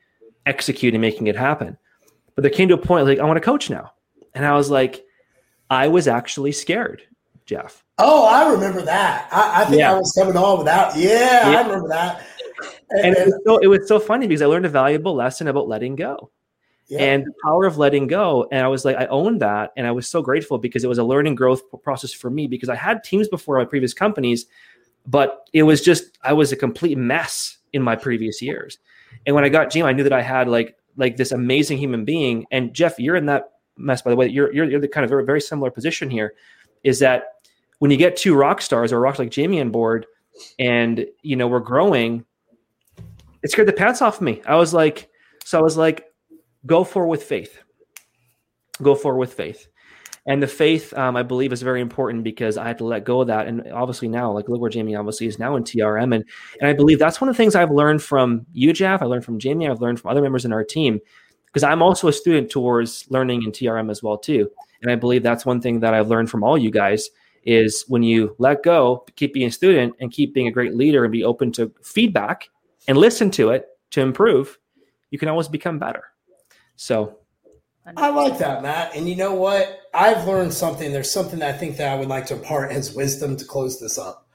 executing, 0.45 1.01
making 1.01 1.27
it 1.27 1.35
happen. 1.35 1.77
But 2.35 2.41
there 2.41 2.51
came 2.51 2.67
to 2.69 2.75
a 2.75 2.77
point 2.77 3.05
like, 3.05 3.19
I 3.19 3.25
want 3.25 3.37
to 3.37 3.41
coach 3.41 3.69
now. 3.69 3.91
And 4.33 4.45
I 4.45 4.55
was 4.55 4.69
like, 4.69 5.03
I 5.69 5.87
was 5.87 6.07
actually 6.07 6.51
scared, 6.51 7.01
Jeff. 7.45 7.83
Oh, 7.97 8.25
I 8.27 8.51
remember 8.51 8.81
that. 8.83 9.27
I, 9.31 9.63
I 9.63 9.65
think 9.65 9.79
yeah. 9.79 9.91
I 9.91 9.95
was 9.97 10.13
coming 10.17 10.37
on 10.37 10.59
without. 10.59 10.95
Yeah, 10.95 11.49
yeah, 11.49 11.57
I 11.59 11.61
remember 11.63 11.89
that 11.89 12.25
and 12.89 13.15
it 13.15 13.25
was, 13.25 13.39
so, 13.45 13.57
it 13.57 13.67
was 13.67 13.87
so 13.87 13.99
funny 13.99 14.27
because 14.27 14.41
I 14.41 14.45
learned 14.45 14.65
a 14.65 14.69
valuable 14.69 15.13
lesson 15.15 15.47
about 15.47 15.67
letting 15.67 15.95
go. 15.95 16.31
Yeah. 16.89 16.99
and 16.99 17.25
the 17.25 17.33
power 17.43 17.65
of 17.65 17.77
letting 17.77 18.07
go. 18.07 18.47
And 18.49 18.63
I 18.63 18.69
was 18.69 18.85
like, 18.85 18.95
I 18.95 19.07
owned 19.07 19.41
that. 19.41 19.73
And 19.75 19.85
I 19.85 19.91
was 19.91 20.07
so 20.07 20.21
grateful 20.21 20.57
because 20.57 20.85
it 20.85 20.87
was 20.87 20.97
a 20.97 21.03
learning 21.03 21.35
growth 21.35 21.61
process 21.83 22.13
for 22.13 22.29
me 22.29 22.47
because 22.47 22.69
I 22.69 22.75
had 22.75 23.03
teams 23.03 23.27
before 23.27 23.57
my 23.57 23.65
previous 23.65 23.93
companies, 23.93 24.45
but 25.05 25.49
it 25.51 25.63
was 25.63 25.81
just, 25.81 26.17
I 26.23 26.31
was 26.31 26.53
a 26.53 26.55
complete 26.55 26.97
mess 26.97 27.57
in 27.73 27.81
my 27.81 27.97
previous 27.97 28.41
years. 28.41 28.79
And 29.25 29.35
when 29.35 29.43
I 29.43 29.49
got 29.49 29.69
Jim, 29.69 29.85
I 29.85 29.91
knew 29.91 30.03
that 30.03 30.13
I 30.13 30.21
had 30.21 30.47
like, 30.47 30.77
like 30.95 31.17
this 31.17 31.33
amazing 31.33 31.77
human 31.77 32.05
being. 32.05 32.45
And 32.51 32.73
Jeff, 32.73 32.97
you're 32.99 33.17
in 33.17 33.25
that 33.25 33.51
mess, 33.75 34.01
by 34.01 34.09
the 34.09 34.15
way, 34.15 34.27
you're, 34.27 34.53
you're, 34.53 34.65
you're 34.65 34.79
the 34.79 34.87
kind 34.87 35.03
of 35.03 35.09
very, 35.09 35.25
very 35.25 35.41
similar 35.41 35.69
position 35.69 36.09
here 36.09 36.35
is 36.85 36.99
that 36.99 37.33
when 37.79 37.91
you 37.91 37.97
get 37.97 38.15
two 38.15 38.33
rock 38.33 38.61
stars 38.61 38.93
or 38.93 38.99
rocks 39.01 39.19
like 39.19 39.29
Jamie 39.29 39.59
on 39.59 39.71
board 39.71 40.05
and, 40.57 41.05
you 41.21 41.35
know, 41.35 41.47
we're 41.47 41.59
growing, 41.59 42.23
it 43.43 43.51
scared 43.51 43.67
the 43.67 43.73
pants 43.73 44.01
off 44.01 44.21
me. 44.21 44.41
I 44.45 44.55
was 44.55 44.73
like, 44.73 45.09
so 45.43 45.57
I 45.57 45.61
was 45.61 45.77
like, 45.77 46.05
go 46.65 46.83
for 46.83 47.07
with 47.07 47.23
faith. 47.23 47.59
go 48.81 48.95
for 48.95 49.17
with 49.17 49.33
faith. 49.33 49.67
And 50.25 50.43
the 50.43 50.47
faith, 50.47 50.93
um, 50.93 51.15
I 51.15 51.23
believe, 51.23 51.53
is 51.53 51.61
very 51.61 51.79
important 51.79 52.25
because 52.25 52.57
I 52.57 52.67
had 52.67 52.77
to 52.79 52.83
let 52.83 53.05
go 53.05 53.21
of 53.21 53.27
that. 53.27 53.47
And 53.47 53.71
obviously 53.71 54.09
now, 54.09 54.31
like 54.31 54.49
look 54.49 54.59
where 54.59 54.69
Jamie 54.69 54.95
obviously 54.95 55.25
is 55.25 55.39
now 55.39 55.55
in 55.55 55.63
TRM. 55.63 56.13
And 56.13 56.25
and 56.59 56.69
I 56.69 56.73
believe 56.73 56.99
that's 56.99 57.21
one 57.21 57.29
of 57.29 57.35
the 57.35 57.37
things 57.37 57.55
I've 57.55 57.71
learned 57.71 58.03
from 58.03 58.45
you, 58.51 58.73
Jeff. 58.73 59.01
I 59.01 59.05
learned 59.05 59.23
from 59.23 59.39
Jamie. 59.39 59.69
I've 59.69 59.79
learned 59.79 60.01
from 60.01 60.11
other 60.11 60.21
members 60.21 60.43
in 60.43 60.51
our 60.51 60.65
team 60.65 60.99
because 61.45 61.63
I'm 61.63 61.81
also 61.81 62.09
a 62.09 62.13
student 62.13 62.51
towards 62.51 63.05
learning 63.09 63.43
in 63.43 63.51
TRM 63.51 63.89
as 63.89 64.03
well 64.03 64.17
too. 64.17 64.49
And 64.81 64.91
I 64.91 64.95
believe 64.95 65.23
that's 65.23 65.45
one 65.45 65.61
thing 65.61 65.79
that 65.79 65.93
I've 65.93 66.09
learned 66.09 66.29
from 66.29 66.43
all 66.43 66.57
you 66.57 66.71
guys 66.71 67.09
is 67.43 67.85
when 67.87 68.03
you 68.03 68.35
let 68.37 68.63
go, 68.63 69.05
keep 69.15 69.33
being 69.33 69.47
a 69.47 69.51
student 69.51 69.95
and 70.01 70.11
keep 70.11 70.33
being 70.33 70.47
a 70.47 70.51
great 70.51 70.75
leader 70.75 71.05
and 71.05 71.11
be 71.11 71.23
open 71.23 71.53
to 71.53 71.71
feedback 71.81 72.49
and 72.87 72.97
listen 72.97 73.31
to 73.31 73.49
it 73.49 73.67
to 73.91 74.01
improve, 74.01 74.57
you 75.11 75.19
can 75.19 75.29
always 75.29 75.47
become 75.47 75.79
better. 75.79 76.03
So 76.75 77.17
I 77.95 78.09
like 78.09 78.37
that, 78.39 78.61
Matt. 78.61 78.95
And 78.95 79.07
you 79.07 79.15
know 79.15 79.33
what? 79.33 79.81
I've 79.93 80.27
learned 80.27 80.53
something. 80.53 80.91
There's 80.91 81.11
something 81.11 81.41
I 81.41 81.53
think 81.53 81.77
that 81.77 81.89
I 81.91 81.95
would 81.95 82.09
like 82.09 82.25
to 82.27 82.35
impart 82.35 82.71
as 82.71 82.93
wisdom 82.93 83.37
to 83.37 83.45
close 83.45 83.79
this 83.79 83.97
up. 83.97 84.27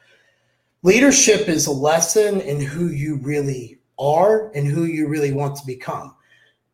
Leadership 0.82 1.48
is 1.48 1.66
a 1.66 1.72
lesson 1.72 2.40
in 2.40 2.60
who 2.60 2.88
you 2.88 3.16
really 3.16 3.78
are 3.98 4.50
and 4.54 4.66
who 4.66 4.84
you 4.84 5.06
really 5.06 5.32
want 5.32 5.56
to 5.56 5.66
become. 5.66 6.16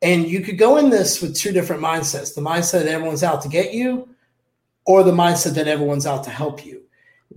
And 0.01 0.29
you 0.29 0.41
could 0.41 0.59
go 0.59 0.77
in 0.77 0.91
this 0.91 1.21
with 1.21 1.37
two 1.37 1.53
different 1.53 1.83
mindsets 1.83 2.35
the 2.35 2.41
mindset 2.41 2.85
that 2.85 2.88
everyone's 2.88 3.25
out 3.25 3.43
to 3.43 3.49
get 3.49 3.75
you, 3.75 4.09
or 4.87 5.03
the 5.03 5.12
mindset 5.12 5.55
that 5.55 5.69
everyone's 5.69 6.07
out 6.07 6.25
to 6.25 6.31
help 6.31 6.64
you. 6.64 6.83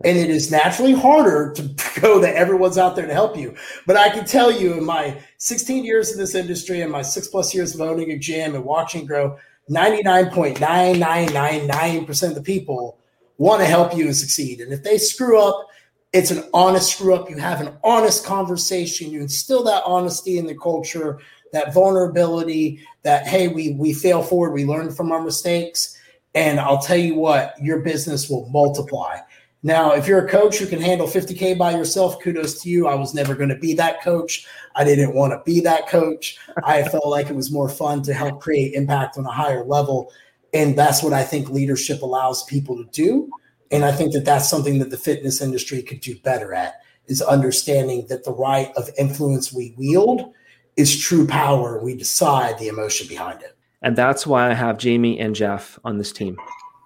And 0.03 0.17
it 0.17 0.29
is 0.29 0.51
naturally 0.51 0.93
harder 0.93 1.53
to 1.53 1.61
go 2.01 2.19
that 2.19 2.35
everyone's 2.35 2.77
out 2.77 2.95
there 2.95 3.07
to 3.07 3.13
help 3.13 3.37
you. 3.37 3.55
But 3.85 3.97
I 3.97 4.09
can 4.09 4.25
tell 4.25 4.51
you 4.51 4.73
in 4.73 4.83
my 4.83 5.17
16 5.37 5.83
years 5.83 6.11
in 6.11 6.17
this 6.17 6.35
industry 6.35 6.81
and 6.81 6.91
my 6.91 7.01
six 7.01 7.27
plus 7.27 7.53
years 7.53 7.75
of 7.75 7.81
owning 7.81 8.11
a 8.11 8.17
gym 8.17 8.55
and 8.55 8.65
watching 8.65 9.05
grow, 9.05 9.37
99.9999% 9.69 12.27
of 12.27 12.35
the 12.35 12.41
people 12.41 12.97
want 13.37 13.61
to 13.61 13.65
help 13.65 13.95
you 13.95 14.05
and 14.05 14.15
succeed. 14.15 14.59
And 14.59 14.73
if 14.73 14.83
they 14.83 14.97
screw 14.97 15.39
up, 15.39 15.67
it's 16.13 16.31
an 16.31 16.43
honest 16.53 16.93
screw 16.93 17.15
up. 17.15 17.29
You 17.29 17.37
have 17.37 17.61
an 17.61 17.73
honest 17.83 18.25
conversation. 18.25 19.11
You 19.11 19.21
instill 19.21 19.63
that 19.63 19.83
honesty 19.85 20.37
in 20.37 20.45
the 20.45 20.57
culture, 20.57 21.19
that 21.53 21.73
vulnerability, 21.73 22.81
that, 23.03 23.27
hey, 23.27 23.47
we, 23.47 23.73
we 23.73 23.93
fail 23.93 24.21
forward, 24.21 24.51
we 24.51 24.65
learn 24.65 24.91
from 24.91 25.11
our 25.11 25.23
mistakes 25.23 25.97
and 26.33 26.59
I'll 26.59 26.81
tell 26.81 26.97
you 26.97 27.15
what, 27.15 27.55
your 27.61 27.79
business 27.79 28.29
will 28.29 28.47
multiply. 28.49 29.17
Now, 29.63 29.91
if 29.91 30.07
you're 30.07 30.25
a 30.25 30.29
coach 30.29 30.57
who 30.57 30.65
can 30.65 30.81
handle 30.81 31.07
50K 31.07 31.57
by 31.57 31.71
yourself, 31.71 32.19
kudos 32.19 32.61
to 32.63 32.69
you. 32.69 32.87
I 32.87 32.95
was 32.95 33.13
never 33.13 33.35
going 33.35 33.49
to 33.49 33.57
be 33.57 33.75
that 33.75 34.01
coach. 34.01 34.47
I 34.75 34.83
didn't 34.83 35.13
want 35.13 35.33
to 35.33 35.41
be 35.45 35.61
that 35.61 35.87
coach. 35.87 36.37
I 36.63 36.83
felt 36.89 37.07
like 37.07 37.29
it 37.29 37.35
was 37.35 37.51
more 37.51 37.69
fun 37.69 38.01
to 38.03 38.13
help 38.13 38.41
create 38.41 38.73
impact 38.73 39.17
on 39.17 39.25
a 39.25 39.31
higher 39.31 39.63
level. 39.63 40.11
And 40.53 40.75
that's 40.77 41.03
what 41.03 41.13
I 41.13 41.23
think 41.23 41.49
leadership 41.49 42.01
allows 42.01 42.43
people 42.45 42.75
to 42.75 42.85
do. 42.91 43.29
And 43.69 43.85
I 43.85 43.91
think 43.91 44.13
that 44.13 44.25
that's 44.25 44.49
something 44.49 44.79
that 44.79 44.89
the 44.89 44.97
fitness 44.97 45.41
industry 45.41 45.81
could 45.83 46.01
do 46.01 46.17
better 46.19 46.53
at 46.53 46.81
is 47.07 47.21
understanding 47.21 48.07
that 48.07 48.23
the 48.23 48.33
right 48.33 48.71
of 48.75 48.89
influence 48.97 49.53
we 49.53 49.75
wield 49.77 50.33
is 50.75 50.99
true 50.99 51.27
power. 51.27 51.81
We 51.81 51.95
decide 51.95 52.57
the 52.57 52.67
emotion 52.67 53.07
behind 53.07 53.41
it. 53.43 53.55
And 53.81 53.95
that's 53.95 54.27
why 54.27 54.49
I 54.49 54.53
have 54.53 54.77
Jamie 54.77 55.19
and 55.19 55.35
Jeff 55.35 55.79
on 55.83 55.97
this 55.97 56.11
team. 56.11 56.37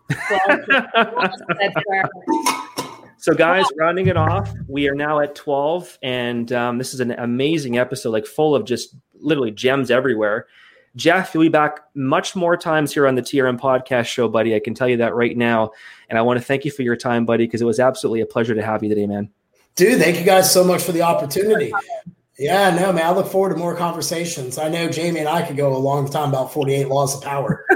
so, 3.18 3.34
guys, 3.34 3.66
rounding 3.78 4.08
it 4.08 4.18
off, 4.18 4.52
we 4.68 4.88
are 4.88 4.96
now 4.96 5.20
at 5.20 5.36
12, 5.36 5.98
and 6.04 6.52
um, 6.52 6.78
this 6.78 6.94
is 6.94 7.00
an 7.00 7.12
amazing 7.12 7.78
episode, 7.78 8.12
like 8.12 8.26
full 8.26 8.56
of 8.56 8.66
just 8.66 8.96
literally 9.20 9.52
gems 9.52 9.90
everywhere. 9.90 10.48
Jeff, 10.96 11.34
you'll 11.34 11.44
be 11.44 11.50
back 11.50 11.82
much 11.94 12.36
more 12.36 12.56
times 12.56 12.94
here 12.94 13.06
on 13.06 13.16
the 13.16 13.22
TRM 13.22 13.60
podcast 13.60 14.06
show, 14.06 14.30
buddy. 14.30 14.56
I 14.56 14.60
can 14.60 14.74
tell 14.74 14.88
you 14.88 14.98
that 14.98 15.14
right 15.14 15.36
now. 15.36 15.72
And 16.10 16.18
I 16.18 16.22
want 16.22 16.40
to 16.40 16.46
thank 16.46 16.64
you 16.64 16.72
for 16.72 16.84
your 16.84 16.96
time, 16.96 17.26
buddy, 17.26 17.46
because 17.46 17.62
it 17.62 17.66
was 17.66 17.80
absolutely 17.80 18.22
a 18.22 18.26
pleasure 18.26 18.56
to 18.56 18.64
have 18.64 18.82
you 18.82 18.90
today, 18.90 19.06
man. 19.06 19.30
Dude, 19.76 20.00
thank 20.00 20.18
you 20.18 20.24
guys 20.24 20.52
so 20.52 20.64
much 20.64 20.84
for 20.84 20.94
the 20.94 21.02
opportunity. 21.02 21.74
Yeah, 22.38 22.76
no, 22.76 22.92
man. 22.92 23.06
I 23.06 23.12
look 23.12 23.28
forward 23.28 23.52
to 23.54 23.56
more 23.56 23.76
conversations. 23.76 24.58
I 24.58 24.68
know 24.68 24.90
Jamie 24.90 25.20
and 25.22 25.30
I 25.30 25.42
could 25.42 25.56
go 25.56 25.74
a 25.76 25.78
long 25.78 26.10
time 26.10 26.30
about 26.30 26.52
48 26.52 26.90
laws 26.90 27.16
of 27.16 27.24
power. 27.24 27.66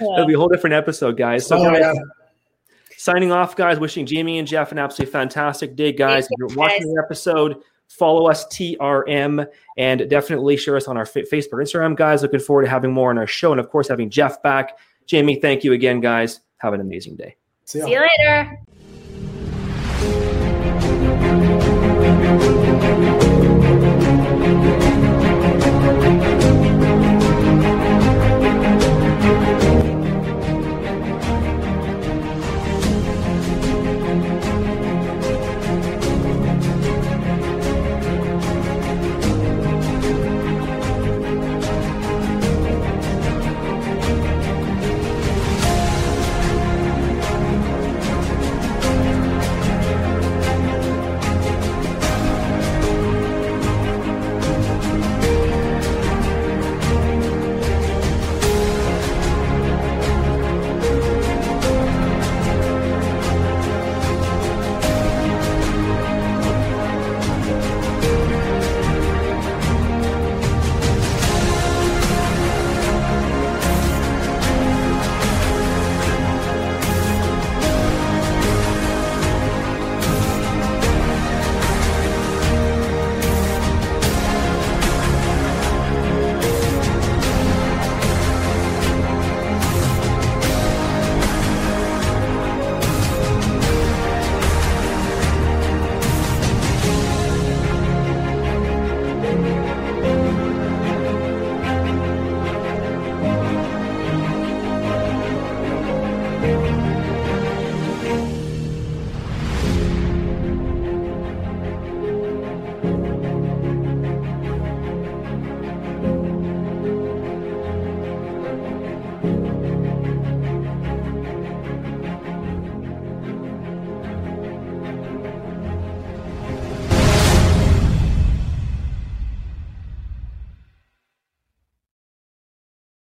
It'll 0.00 0.26
be 0.26 0.34
a 0.34 0.38
whole 0.38 0.48
different 0.48 0.74
episode, 0.74 1.16
guys. 1.16 1.46
So, 1.46 1.58
oh, 1.58 1.64
guys, 1.64 1.80
yeah. 1.80 1.92
signing 2.96 3.32
off, 3.32 3.56
guys. 3.56 3.80
Wishing 3.80 4.06
Jamie 4.06 4.38
and 4.38 4.46
Jeff 4.46 4.70
an 4.70 4.78
absolutely 4.78 5.10
fantastic 5.10 5.74
day, 5.74 5.92
guys. 5.92 6.26
If 6.26 6.30
you're 6.38 6.56
watching 6.56 6.94
the 6.94 7.02
episode, 7.04 7.60
follow 7.88 8.30
us 8.30 8.46
TRM 8.46 9.46
and 9.76 10.08
definitely 10.08 10.56
share 10.56 10.76
us 10.76 10.86
on 10.86 10.96
our 10.96 11.04
Facebook, 11.04 11.54
Instagram, 11.54 11.96
guys. 11.96 12.22
Looking 12.22 12.40
forward 12.40 12.62
to 12.62 12.68
having 12.68 12.92
more 12.92 13.10
on 13.10 13.18
our 13.18 13.26
show 13.26 13.50
and, 13.50 13.58
of 13.58 13.70
course, 13.70 13.88
having 13.88 14.08
Jeff 14.10 14.40
back. 14.42 14.78
Jamie, 15.06 15.40
thank 15.40 15.64
you 15.64 15.72
again, 15.72 16.00
guys. 16.00 16.40
Have 16.58 16.74
an 16.74 16.80
amazing 16.80 17.16
day. 17.16 17.36
See, 17.64 17.80
See 17.80 17.90
you 17.90 18.00
later. 18.00 18.60
Thank 22.18 23.20
you. 23.20 23.25